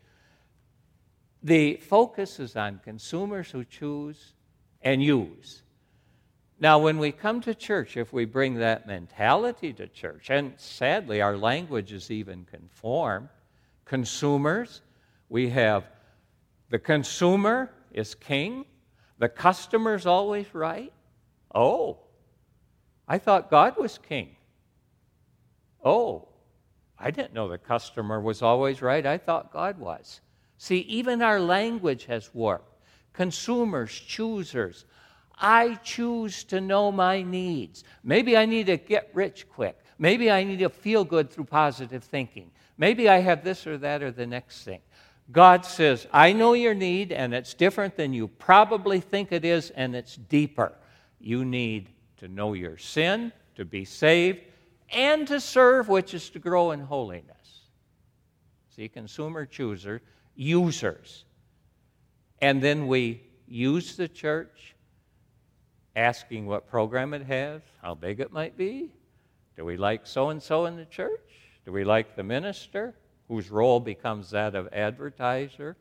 The 1.41 1.75
focus 1.75 2.39
is 2.39 2.55
on 2.55 2.79
consumers 2.83 3.49
who 3.51 3.65
choose 3.65 4.33
and 4.81 5.03
use. 5.03 5.63
Now, 6.59 6.79
when 6.79 6.99
we 6.99 7.11
come 7.11 7.41
to 7.41 7.53
church, 7.53 7.97
if 7.97 8.13
we 8.13 8.23
bring 8.25 8.55
that 8.55 8.87
mentality 8.87 9.73
to 9.73 9.87
church, 9.87 10.29
and 10.29 10.53
sadly, 10.57 11.21
our 11.21 11.35
language 11.35 11.91
is 11.91 12.09
even 12.09 12.45
conformed, 12.45 13.27
consumers, 13.83 14.81
we 15.27 15.49
have 15.49 15.85
the 16.69 16.79
consumer 16.79 17.71
is 17.91 18.15
king, 18.15 18.65
the 19.23 19.29
customer's 19.29 20.05
always 20.05 20.53
right. 20.53 20.91
Oh, 21.55 21.99
I 23.07 23.19
thought 23.19 23.49
God 23.49 23.77
was 23.77 23.97
king. 23.97 24.36
Oh, 25.81 26.27
I 26.99 27.09
didn't 27.09 27.33
know 27.33 27.47
the 27.47 27.57
customer 27.57 28.19
was 28.19 28.41
always 28.41 28.81
right. 28.81 29.05
I 29.05 29.17
thought 29.17 29.53
God 29.53 29.79
was. 29.79 30.19
See, 30.57 30.79
even 30.79 31.21
our 31.21 31.39
language 31.39 32.03
has 32.07 32.33
warped. 32.33 32.75
Consumers, 33.13 33.97
choosers, 33.97 34.83
I 35.39 35.75
choose 35.75 36.43
to 36.45 36.59
know 36.59 36.91
my 36.91 37.21
needs. 37.21 37.86
Maybe 38.03 38.36
I 38.36 38.45
need 38.45 38.65
to 38.65 38.75
get 38.75 39.09
rich 39.13 39.47
quick. 39.47 39.79
Maybe 39.97 40.29
I 40.31 40.43
need 40.43 40.59
to 40.59 40.69
feel 40.69 41.05
good 41.05 41.29
through 41.29 41.45
positive 41.45 42.03
thinking. 42.03 42.51
Maybe 42.77 43.07
I 43.07 43.19
have 43.19 43.41
this 43.41 43.65
or 43.65 43.77
that 43.77 44.03
or 44.03 44.12
the 44.12 44.27
next 44.27 44.65
thing. 44.65 44.81
God 45.31 45.65
says, 45.65 46.05
I 46.12 46.33
know 46.33 46.53
your 46.53 46.73
need, 46.73 47.12
and 47.12 47.33
it's 47.33 47.53
different 47.53 47.95
than 47.95 48.13
you 48.13 48.27
probably 48.27 48.99
think 48.99 49.31
it 49.31 49.45
is, 49.45 49.69
and 49.71 49.95
it's 49.95 50.15
deeper. 50.15 50.73
You 51.19 51.45
need 51.45 51.89
to 52.17 52.27
know 52.27 52.53
your 52.53 52.77
sin, 52.77 53.31
to 53.55 53.65
be 53.65 53.86
saved, 53.86 54.41
and 54.89 55.27
to 55.27 55.39
serve, 55.39 55.88
which 55.88 56.13
is 56.13 56.29
to 56.31 56.39
grow 56.39 56.71
in 56.71 56.81
holiness. 56.81 57.62
See, 58.75 58.89
consumer 58.89 59.45
chooser, 59.45 60.01
users. 60.36 61.25
And 62.41 62.62
then 62.62 62.88
we 62.88 63.21
use 63.47 63.95
the 63.95 64.07
church 64.07 64.75
asking 65.95 66.45
what 66.45 66.67
program 66.67 67.13
it 67.13 67.25
has, 67.25 67.62
how 67.81 67.95
big 67.95 68.19
it 68.19 68.31
might 68.31 68.57
be. 68.57 68.91
Do 69.55 69.63
we 69.63 69.77
like 69.77 70.07
so 70.07 70.29
and 70.29 70.41
so 70.41 70.65
in 70.65 70.75
the 70.75 70.86
church? 70.86 71.21
Do 71.65 71.71
we 71.71 71.83
like 71.83 72.15
the 72.15 72.23
minister, 72.23 72.95
whose 73.33 73.49
role 73.49 73.79
becomes 73.79 74.29
that 74.29 74.53
of 74.53 74.71
advertiser 74.71 75.75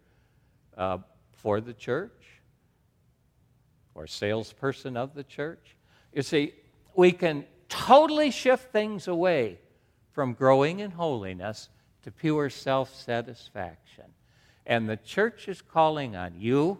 uh, 0.74 0.96
for 1.32 1.60
the 1.60 1.74
church 1.74 2.40
or 3.94 4.06
salesperson 4.06 4.96
of 4.96 5.12
the 5.12 5.22
church? 5.22 5.76
You 6.14 6.22
see, 6.22 6.54
we 6.94 7.12
can 7.12 7.44
totally 7.68 8.30
shift 8.30 8.72
things 8.72 9.06
away 9.06 9.58
from 10.12 10.32
growing 10.32 10.80
in 10.80 10.92
holiness 10.92 11.68
to 12.04 12.10
pure 12.10 12.48
self 12.48 12.94
satisfaction. 12.94 14.06
And 14.64 14.88
the 14.88 14.96
church 14.96 15.46
is 15.46 15.60
calling 15.60 16.16
on 16.16 16.32
you 16.38 16.78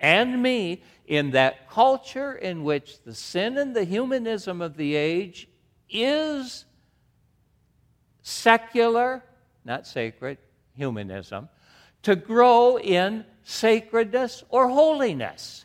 and 0.00 0.42
me 0.42 0.82
in 1.06 1.32
that 1.32 1.68
culture 1.68 2.32
in 2.32 2.64
which 2.64 3.02
the 3.02 3.14
sin 3.14 3.58
and 3.58 3.76
the 3.76 3.84
humanism 3.84 4.62
of 4.62 4.78
the 4.78 4.94
age 4.94 5.48
is 5.90 6.64
secular, 8.22 9.22
not 9.64 9.86
sacred, 9.86 10.38
humanism, 10.74 11.48
to 12.02 12.16
grow 12.16 12.78
in 12.78 13.24
sacredness 13.42 14.44
or 14.48 14.68
holiness. 14.68 15.64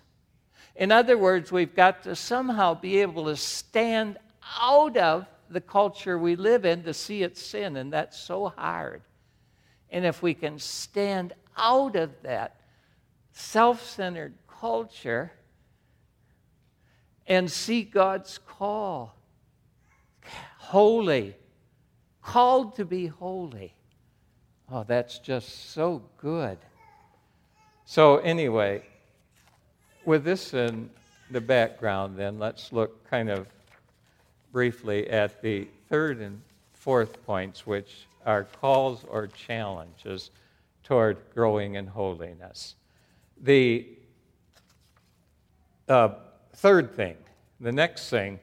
In 0.76 0.92
other 0.92 1.18
words, 1.18 1.52
we've 1.52 1.76
got 1.76 2.04
to 2.04 2.16
somehow 2.16 2.74
be 2.74 3.00
able 3.00 3.26
to 3.26 3.36
stand 3.36 4.18
out 4.60 4.96
of 4.98 5.26
the 5.50 5.62
culture 5.62 6.18
we 6.18 6.36
live 6.36 6.64
in 6.64 6.84
to 6.84 6.94
see 6.94 7.24
its 7.24 7.42
sin, 7.42 7.76
and 7.76 7.92
that's 7.92 8.18
so 8.18 8.50
hard. 8.50 9.02
And 9.90 10.06
if 10.06 10.22
we 10.22 10.34
can 10.34 10.60
stand 10.60 11.34
out 11.58 11.96
of 11.96 12.12
that 12.24 12.62
self 13.34 13.84
centered 13.84 14.34
culture 14.48 15.32
and 17.28 17.50
see 17.50 17.84
God's 17.84 18.40
call. 18.40 19.16
Holy, 20.58 21.36
called 22.22 22.76
to 22.76 22.86
be 22.86 23.08
holy. 23.08 23.76
Oh, 24.72 24.84
that's 24.88 25.18
just 25.18 25.72
so 25.72 26.04
good. 26.18 26.60
So, 27.86 28.18
anyway, 28.18 28.84
with 30.06 30.24
this 30.24 30.54
in 30.54 30.92
the 31.32 31.42
background, 31.42 32.18
then 32.18 32.38
let's 32.38 32.72
look 32.72 33.10
kind 33.10 33.32
of 33.32 33.48
briefly 34.52 35.10
at 35.10 35.42
the 35.42 35.68
third 35.90 36.20
and 36.20 36.40
fourth 36.74 37.26
points, 37.26 37.66
which 37.66 38.06
are 38.28 38.44
calls 38.44 39.06
or 39.10 39.26
challenges 39.26 40.30
toward 40.84 41.18
growing 41.34 41.74
in 41.74 41.88
holiness. 41.88 42.76
The 43.42 43.88
uh, 45.88 46.10
third 46.54 46.96
thing, 46.96 47.18
the 47.60 47.72
next 47.72 48.10
thing 48.10 48.40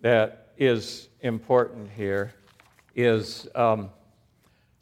that 0.00 0.52
is 0.56 1.08
important 1.20 1.90
here 1.94 2.32
is 2.94 3.46
um, 3.54 3.90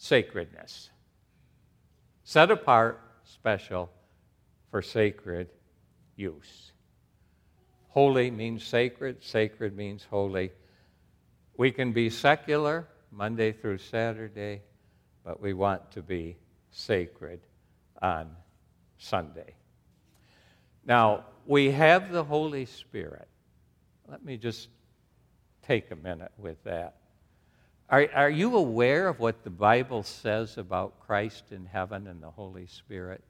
sacredness. 0.00 0.88
Set 2.24 2.50
apart, 2.50 2.98
special 3.22 3.90
for 4.70 4.80
sacred 4.80 5.50
use. 6.16 6.72
Holy 7.88 8.30
means 8.30 8.64
sacred, 8.64 9.22
sacred 9.22 9.76
means 9.76 10.06
holy. 10.08 10.52
We 11.58 11.70
can 11.70 11.92
be 11.92 12.08
secular 12.08 12.88
Monday 13.12 13.52
through 13.52 13.76
Saturday, 13.76 14.62
but 15.22 15.38
we 15.38 15.52
want 15.52 15.90
to 15.92 16.02
be 16.02 16.38
sacred 16.70 17.40
on 18.00 18.30
Sunday. 18.96 19.54
Now, 20.86 21.26
we 21.44 21.72
have 21.72 22.10
the 22.10 22.24
Holy 22.24 22.64
Spirit. 22.64 23.28
Let 24.08 24.24
me 24.24 24.38
just 24.38 24.70
take 25.62 25.90
a 25.90 25.96
minute 25.96 26.32
with 26.38 26.64
that. 26.64 26.99
Are, 27.90 28.06
are 28.14 28.30
you 28.30 28.56
aware 28.56 29.08
of 29.08 29.18
what 29.18 29.42
the 29.42 29.50
Bible 29.50 30.04
says 30.04 30.56
about 30.56 31.00
Christ 31.00 31.44
in 31.50 31.66
heaven 31.66 32.06
and 32.06 32.22
the 32.22 32.30
Holy 32.30 32.66
Spirit? 32.66 33.22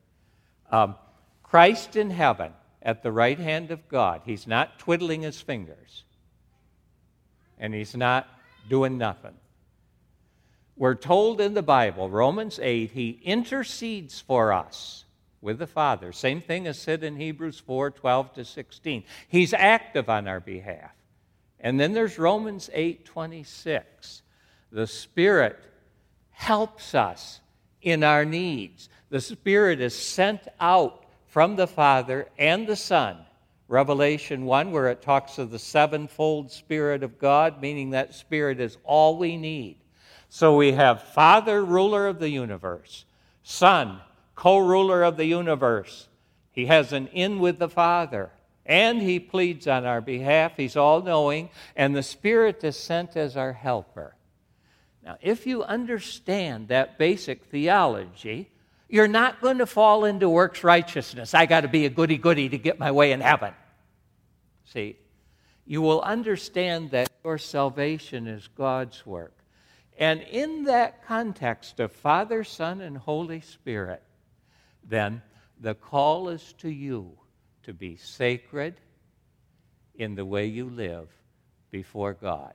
Um, 0.70 0.96
Christ 1.42 1.96
in 1.96 2.11
heaven 2.11 2.53
at 2.83 3.03
the 3.03 3.11
right 3.11 3.38
hand 3.38 3.70
of 3.70 3.88
God, 3.88 4.20
he's 4.25 4.46
not 4.46 4.79
twiddling 4.79 5.23
his 5.23 5.40
fingers 5.40 6.05
and 7.59 7.75
he's 7.75 7.96
not 7.96 8.29
doing 8.68 8.99
nothing. 8.99 9.35
We're 10.77 10.94
told 10.94 11.40
in 11.40 11.55
the 11.55 11.62
Bible, 11.62 12.09
Romans 12.09 12.59
8, 12.62 12.90
he 12.90 13.20
intercedes 13.23 14.20
for 14.20 14.53
us 14.53 15.05
with 15.42 15.59
the 15.59 15.66
Father. 15.66 16.12
Same 16.12 16.40
thing 16.40 16.66
as 16.66 16.79
said 16.79 17.03
in 17.03 17.16
Hebrews 17.16 17.61
4 17.61 17.90
12 17.90 18.35
to 18.35 18.44
16. 18.44 19.05
He's 19.29 19.53
active 19.53 20.09
on 20.09 20.29
our 20.29 20.40
behalf. 20.40 20.92
And 21.61 21.79
then 21.79 21.92
there's 21.92 22.18
Romans 22.18 22.70
8 22.73 23.05
26. 23.05 24.23
The 24.72 24.87
Spirit 24.87 25.59
helps 26.30 26.94
us 26.94 27.40
in 27.83 28.04
our 28.04 28.24
needs. 28.24 28.88
The 29.09 29.20
Spirit 29.20 29.80
is 29.80 29.94
sent 29.96 30.42
out 30.61 31.04
from 31.26 31.56
the 31.56 31.66
Father 31.66 32.28
and 32.38 32.66
the 32.66 32.76
Son. 32.76 33.16
Revelation 33.68 34.46
1, 34.46 34.72
where 34.72 34.88
it 34.88 35.00
talks 35.00 35.38
of 35.38 35.50
the 35.50 35.59
sevenfold 35.59 36.50
Spirit 36.50 37.04
of 37.04 37.18
God, 37.18 37.61
meaning 37.61 37.90
that 37.90 38.14
Spirit 38.14 38.61
is 38.61 38.78
all 38.85 39.16
we 39.16 39.37
need. 39.37 39.76
So 40.28 40.56
we 40.56 40.72
have 40.72 41.02
Father, 41.02 41.64
ruler 41.64 42.06
of 42.06 42.18
the 42.18 42.30
universe, 42.30 43.04
Son, 43.42 44.00
co 44.35 44.59
ruler 44.59 45.02
of 45.02 45.16
the 45.16 45.26
universe. 45.26 46.09
He 46.52 46.66
has 46.66 46.92
an 46.92 47.06
in 47.09 47.38
with 47.38 47.59
the 47.59 47.68
Father, 47.68 48.30
and 48.66 49.00
He 49.00 49.20
pleads 49.20 49.68
on 49.68 49.85
our 49.85 50.00
behalf. 50.00 50.56
He's 50.56 50.76
all 50.76 51.02
knowing, 51.02 51.48
and 51.76 51.94
the 51.94 52.02
Spirit 52.02 52.62
is 52.64 52.76
sent 52.76 53.16
as 53.16 53.37
our 53.37 53.52
helper. 53.52 54.14
Now, 55.11 55.16
if 55.23 55.44
you 55.44 55.64
understand 55.64 56.68
that 56.68 56.96
basic 56.96 57.46
theology, 57.46 58.49
you're 58.88 59.09
not 59.09 59.40
going 59.40 59.59
to 59.59 59.66
fall 59.66 60.05
into 60.05 60.31
works 60.31 60.62
righteousness. 60.62 61.35
I 61.35 61.46
got 61.46 61.62
to 61.62 61.68
be 61.68 61.85
a 61.85 61.90
goody 61.90 62.16
goody 62.16 62.49
to 62.49 62.57
get 62.57 62.79
my 62.79 62.92
way 62.92 63.11
in 63.11 63.20
heaven. 63.20 63.53
See, 64.66 64.96
you 65.66 65.83
will 65.83 66.01
understand 66.01 66.92
that 66.92 67.11
your 67.25 67.38
salvation 67.38 68.29
is 68.29 68.46
God's 68.46 69.05
work. 69.05 69.37
And 69.99 70.20
in 70.20 70.62
that 70.66 71.05
context 71.05 71.81
of 71.81 71.90
Father, 71.90 72.44
Son, 72.44 72.81
and 72.81 72.96
Holy 72.96 73.40
Spirit, 73.40 74.05
then 74.88 75.23
the 75.59 75.75
call 75.75 76.29
is 76.29 76.53
to 76.59 76.70
you 76.70 77.18
to 77.64 77.75
be 77.75 77.96
sacred 77.96 78.77
in 79.92 80.14
the 80.14 80.25
way 80.25 80.46
you 80.46 80.70
live 80.70 81.09
before 81.73 82.14
God. 82.14 82.55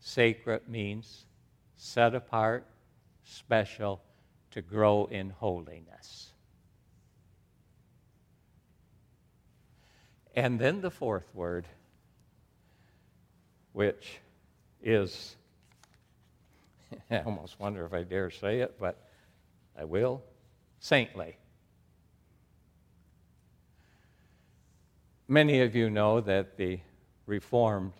Sacred 0.00 0.68
means 0.68 1.26
set 1.82 2.14
apart, 2.14 2.66
special, 3.24 4.02
to 4.50 4.60
grow 4.60 5.06
in 5.06 5.30
holiness. 5.30 6.28
And 10.36 10.58
then 10.58 10.82
the 10.82 10.90
fourth 10.90 11.34
word, 11.34 11.64
which 13.72 14.18
is, 14.82 15.36
I 17.10 17.20
almost 17.20 17.58
wonder 17.58 17.86
if 17.86 17.94
I 17.94 18.02
dare 18.02 18.30
say 18.30 18.60
it, 18.60 18.76
but 18.78 19.02
I 19.76 19.84
will 19.84 20.22
saintly. 20.80 21.38
Many 25.28 25.62
of 25.62 25.74
you 25.74 25.88
know 25.88 26.20
that 26.20 26.58
the 26.58 26.78
Reformed 27.24 27.92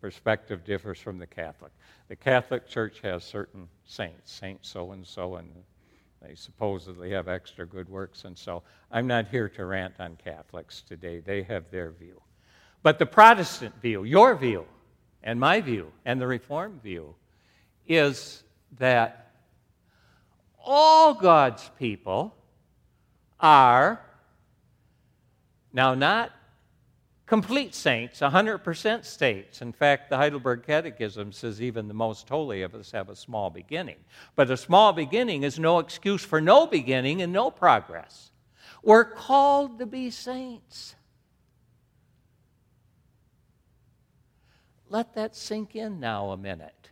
perspective 0.00 0.64
differs 0.64 0.98
from 0.98 1.18
the 1.18 1.26
Catholic. 1.26 1.72
The 2.12 2.16
Catholic 2.16 2.68
Church 2.68 3.00
has 3.04 3.24
certain 3.24 3.66
saints, 3.86 4.30
Saint 4.30 4.58
so 4.66 4.92
and 4.92 5.06
so, 5.06 5.36
and 5.36 5.48
they 6.20 6.34
supposedly 6.34 7.10
have 7.12 7.26
extra 7.26 7.64
good 7.64 7.88
works. 7.88 8.26
And 8.26 8.36
so 8.36 8.62
I'm 8.90 9.06
not 9.06 9.28
here 9.28 9.48
to 9.48 9.64
rant 9.64 9.94
on 9.98 10.18
Catholics 10.22 10.82
today. 10.86 11.20
They 11.20 11.42
have 11.44 11.70
their 11.70 11.90
view. 11.90 12.20
But 12.82 12.98
the 12.98 13.06
Protestant 13.06 13.80
view, 13.80 14.04
your 14.04 14.36
view, 14.36 14.66
and 15.22 15.40
my 15.40 15.62
view, 15.62 15.90
and 16.04 16.20
the 16.20 16.26
Reformed 16.26 16.82
view, 16.82 17.14
is 17.88 18.42
that 18.78 19.32
all 20.62 21.14
God's 21.14 21.70
people 21.78 22.36
are 23.40 24.02
now 25.72 25.94
not 25.94 26.30
complete 27.32 27.74
saints, 27.74 28.20
100% 28.20 29.06
saints. 29.06 29.62
In 29.62 29.72
fact, 29.72 30.10
the 30.10 30.18
Heidelberg 30.18 30.64
Catechism 30.66 31.32
says 31.32 31.62
even 31.62 31.88
the 31.88 31.94
most 31.94 32.28
holy 32.28 32.60
of 32.60 32.74
us 32.74 32.90
have 32.90 33.08
a 33.08 33.16
small 33.16 33.48
beginning. 33.48 33.96
But 34.36 34.50
a 34.50 34.56
small 34.58 34.92
beginning 34.92 35.42
is 35.42 35.58
no 35.58 35.78
excuse 35.78 36.22
for 36.22 36.42
no 36.42 36.66
beginning 36.66 37.22
and 37.22 37.32
no 37.32 37.50
progress. 37.50 38.32
We're 38.82 39.06
called 39.06 39.78
to 39.78 39.86
be 39.86 40.10
saints. 40.10 40.94
Let 44.90 45.14
that 45.14 45.34
sink 45.34 45.74
in 45.74 46.00
now 46.00 46.32
a 46.32 46.36
minute. 46.36 46.90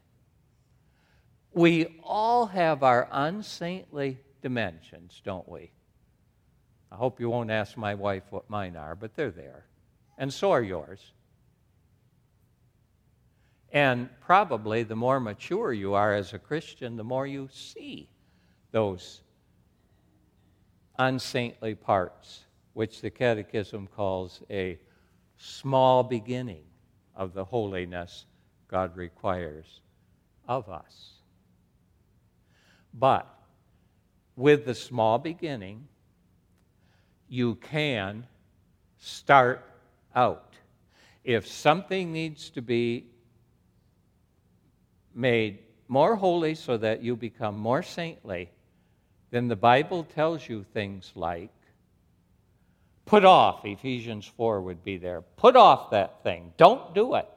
We 1.53 2.01
all 2.03 2.47
have 2.47 2.83
our 2.83 3.11
unsaintly 3.13 4.21
dimensions, 4.41 5.21
don't 5.23 5.47
we? 5.47 5.71
I 6.91 6.97
hope 6.97 7.21
you 7.21 7.29
won't 7.29 7.51
ask 7.51 7.77
my 7.77 7.95
wife 7.95 8.23
what 8.31 8.49
mine 8.49 8.75
are, 8.75 8.95
but 8.95 9.15
they're 9.15 9.31
there 9.31 9.67
and 10.21 10.33
so 10.33 10.53
are 10.53 10.63
yours. 10.63 11.01
And 13.73 14.11
probably 14.21 14.83
the 14.83 14.95
more 14.95 15.19
mature 15.19 15.73
you 15.73 15.95
are 15.95 16.15
as 16.15 16.35
a 16.35 16.39
Christian, 16.39 16.97
the 16.97 17.05
more 17.05 17.27
you 17.27 17.49
see 17.51 18.11
those 18.71 19.23
unsaintly 20.99 21.75
parts, 21.75 22.45
which 22.75 23.01
the 23.01 23.11
Catechism 23.11 23.87
calls 23.87 24.43
a 24.51 24.79
small 25.39 26.03
beginning 26.03 26.65
of 27.17 27.33
the 27.33 27.45
holiness 27.45 28.27
God 28.69 28.97
requires 28.97 29.81
of 30.47 30.69
us. 30.69 31.13
But 32.93 33.27
with 34.37 34.67
the 34.67 34.75
small 34.75 35.19
beginning, 35.19 35.89
you 37.27 37.55
can 37.55 38.27
start 38.99 39.65
out. 40.15 40.55
If 41.25 41.47
something 41.47 42.13
needs 42.13 42.51
to 42.51 42.63
be 42.63 43.07
made 45.15 45.59
more 45.89 46.17
holy 46.17 46.55
so 46.55 46.77
that 46.77 47.03
you 47.03 47.17
become 47.17 47.59
more 47.59 47.83
saintly, 47.83 48.51
then 49.31 49.49
the 49.49 49.57
Bible 49.57 50.05
tells 50.05 50.49
you 50.49 50.65
things 50.73 51.13
like 51.15 51.51
put 53.05 53.25
off, 53.25 53.65
Ephesians 53.65 54.25
4 54.25 54.63
would 54.63 54.85
be 54.85 54.97
there. 54.97 55.23
Put 55.37 55.57
off 55.57 55.91
that 55.91 56.23
thing. 56.23 56.53
Don't 56.57 56.95
do 56.95 57.17
it. 57.17 57.29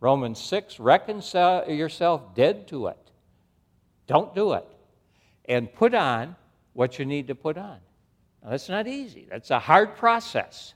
Romans 0.00 0.40
6, 0.40 0.80
reconcile 0.80 1.70
yourself 1.70 2.34
dead 2.34 2.66
to 2.68 2.88
it. 2.88 3.10
Don't 4.06 4.34
do 4.34 4.54
it. 4.54 4.66
And 5.46 5.72
put 5.72 5.94
on 5.94 6.36
what 6.72 6.98
you 6.98 7.04
need 7.04 7.28
to 7.28 7.34
put 7.34 7.56
on. 7.56 7.78
Now, 8.42 8.50
that's 8.50 8.68
not 8.68 8.86
easy, 8.86 9.26
that's 9.30 9.50
a 9.50 9.58
hard 9.58 9.96
process 9.96 10.74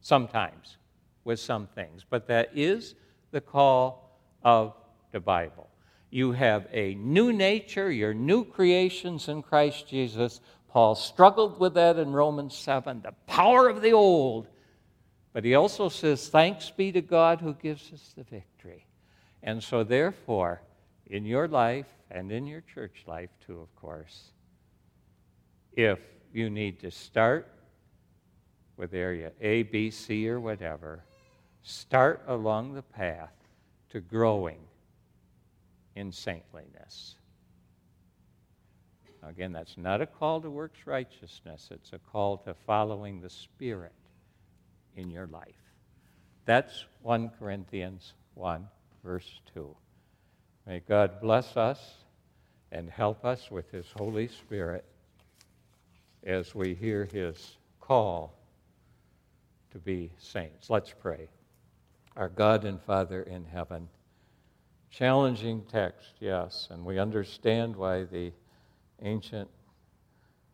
sometimes 0.00 0.76
with 1.24 1.40
some 1.40 1.66
things, 1.66 2.04
but 2.08 2.26
that 2.28 2.50
is 2.54 2.94
the 3.30 3.40
call 3.40 4.18
of 4.42 4.74
the 5.12 5.20
Bible. 5.20 5.68
You 6.10 6.32
have 6.32 6.66
a 6.72 6.94
new 6.96 7.32
nature, 7.32 7.90
you're 7.90 8.14
new 8.14 8.44
creations 8.44 9.28
in 9.28 9.42
Christ 9.42 9.86
Jesus. 9.88 10.40
Paul 10.68 10.94
struggled 10.94 11.60
with 11.60 11.74
that 11.74 11.98
in 11.98 12.12
Romans 12.12 12.56
7, 12.56 13.02
the 13.02 13.12
power 13.26 13.68
of 13.68 13.82
the 13.82 13.92
old. 13.92 14.48
But 15.32 15.44
he 15.44 15.54
also 15.54 15.88
says, 15.88 16.28
Thanks 16.28 16.70
be 16.70 16.90
to 16.92 17.00
God 17.00 17.40
who 17.40 17.54
gives 17.54 17.92
us 17.92 18.12
the 18.16 18.24
victory. 18.24 18.86
And 19.42 19.62
so, 19.62 19.84
therefore, 19.84 20.62
in 21.06 21.24
your 21.24 21.46
life 21.46 21.86
and 22.10 22.32
in 22.32 22.46
your 22.46 22.62
church 22.62 23.04
life, 23.06 23.30
too, 23.46 23.60
of 23.60 23.74
course, 23.76 24.32
if 25.72 25.98
you 26.32 26.50
need 26.50 26.80
to 26.80 26.90
start 26.90 27.48
with 28.80 28.94
area 28.94 29.30
A, 29.42 29.62
B, 29.64 29.90
C, 29.90 30.26
or 30.26 30.40
whatever, 30.40 31.04
start 31.62 32.22
along 32.26 32.72
the 32.72 32.82
path 32.82 33.34
to 33.90 34.00
growing 34.00 34.58
in 35.94 36.10
saintliness. 36.10 37.16
Again, 39.22 39.52
that's 39.52 39.76
not 39.76 40.00
a 40.00 40.06
call 40.06 40.40
to 40.40 40.50
works 40.50 40.86
righteousness, 40.86 41.68
it's 41.70 41.92
a 41.92 41.98
call 41.98 42.38
to 42.38 42.54
following 42.66 43.20
the 43.20 43.28
Spirit 43.28 43.92
in 44.96 45.10
your 45.10 45.26
life. 45.26 45.74
That's 46.46 46.86
1 47.02 47.32
Corinthians 47.38 48.14
1, 48.32 48.66
verse 49.04 49.40
2. 49.52 49.76
May 50.66 50.80
God 50.80 51.20
bless 51.20 51.54
us 51.58 51.96
and 52.72 52.88
help 52.88 53.26
us 53.26 53.50
with 53.50 53.70
His 53.70 53.86
Holy 53.94 54.28
Spirit 54.28 54.86
as 56.24 56.54
we 56.54 56.74
hear 56.74 57.04
His 57.04 57.58
call 57.78 58.39
to 59.72 59.78
be 59.78 60.10
saints. 60.18 60.70
Let's 60.70 60.92
pray. 60.92 61.28
Our 62.16 62.28
God 62.28 62.64
and 62.64 62.80
Father 62.82 63.22
in 63.22 63.44
heaven, 63.44 63.88
challenging 64.90 65.64
text, 65.70 66.14
yes, 66.18 66.68
and 66.70 66.84
we 66.84 66.98
understand 66.98 67.76
why 67.76 68.04
the 68.04 68.32
ancient 69.02 69.48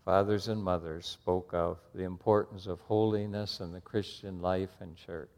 fathers 0.04 0.48
and 0.48 0.62
mothers 0.62 1.06
spoke 1.06 1.50
of 1.52 1.78
the 1.94 2.04
importance 2.04 2.66
of 2.66 2.80
holiness 2.80 3.60
in 3.60 3.72
the 3.72 3.80
Christian 3.80 4.40
life 4.40 4.70
and 4.80 4.94
church. 4.94 5.28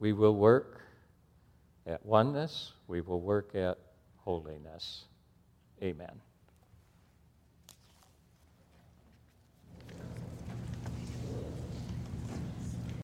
We 0.00 0.12
will 0.12 0.34
work 0.34 0.80
at 1.86 2.04
oneness, 2.04 2.72
we 2.88 3.00
will 3.00 3.20
work 3.20 3.54
at 3.54 3.78
holiness. 4.16 5.04
Amen. 5.82 6.20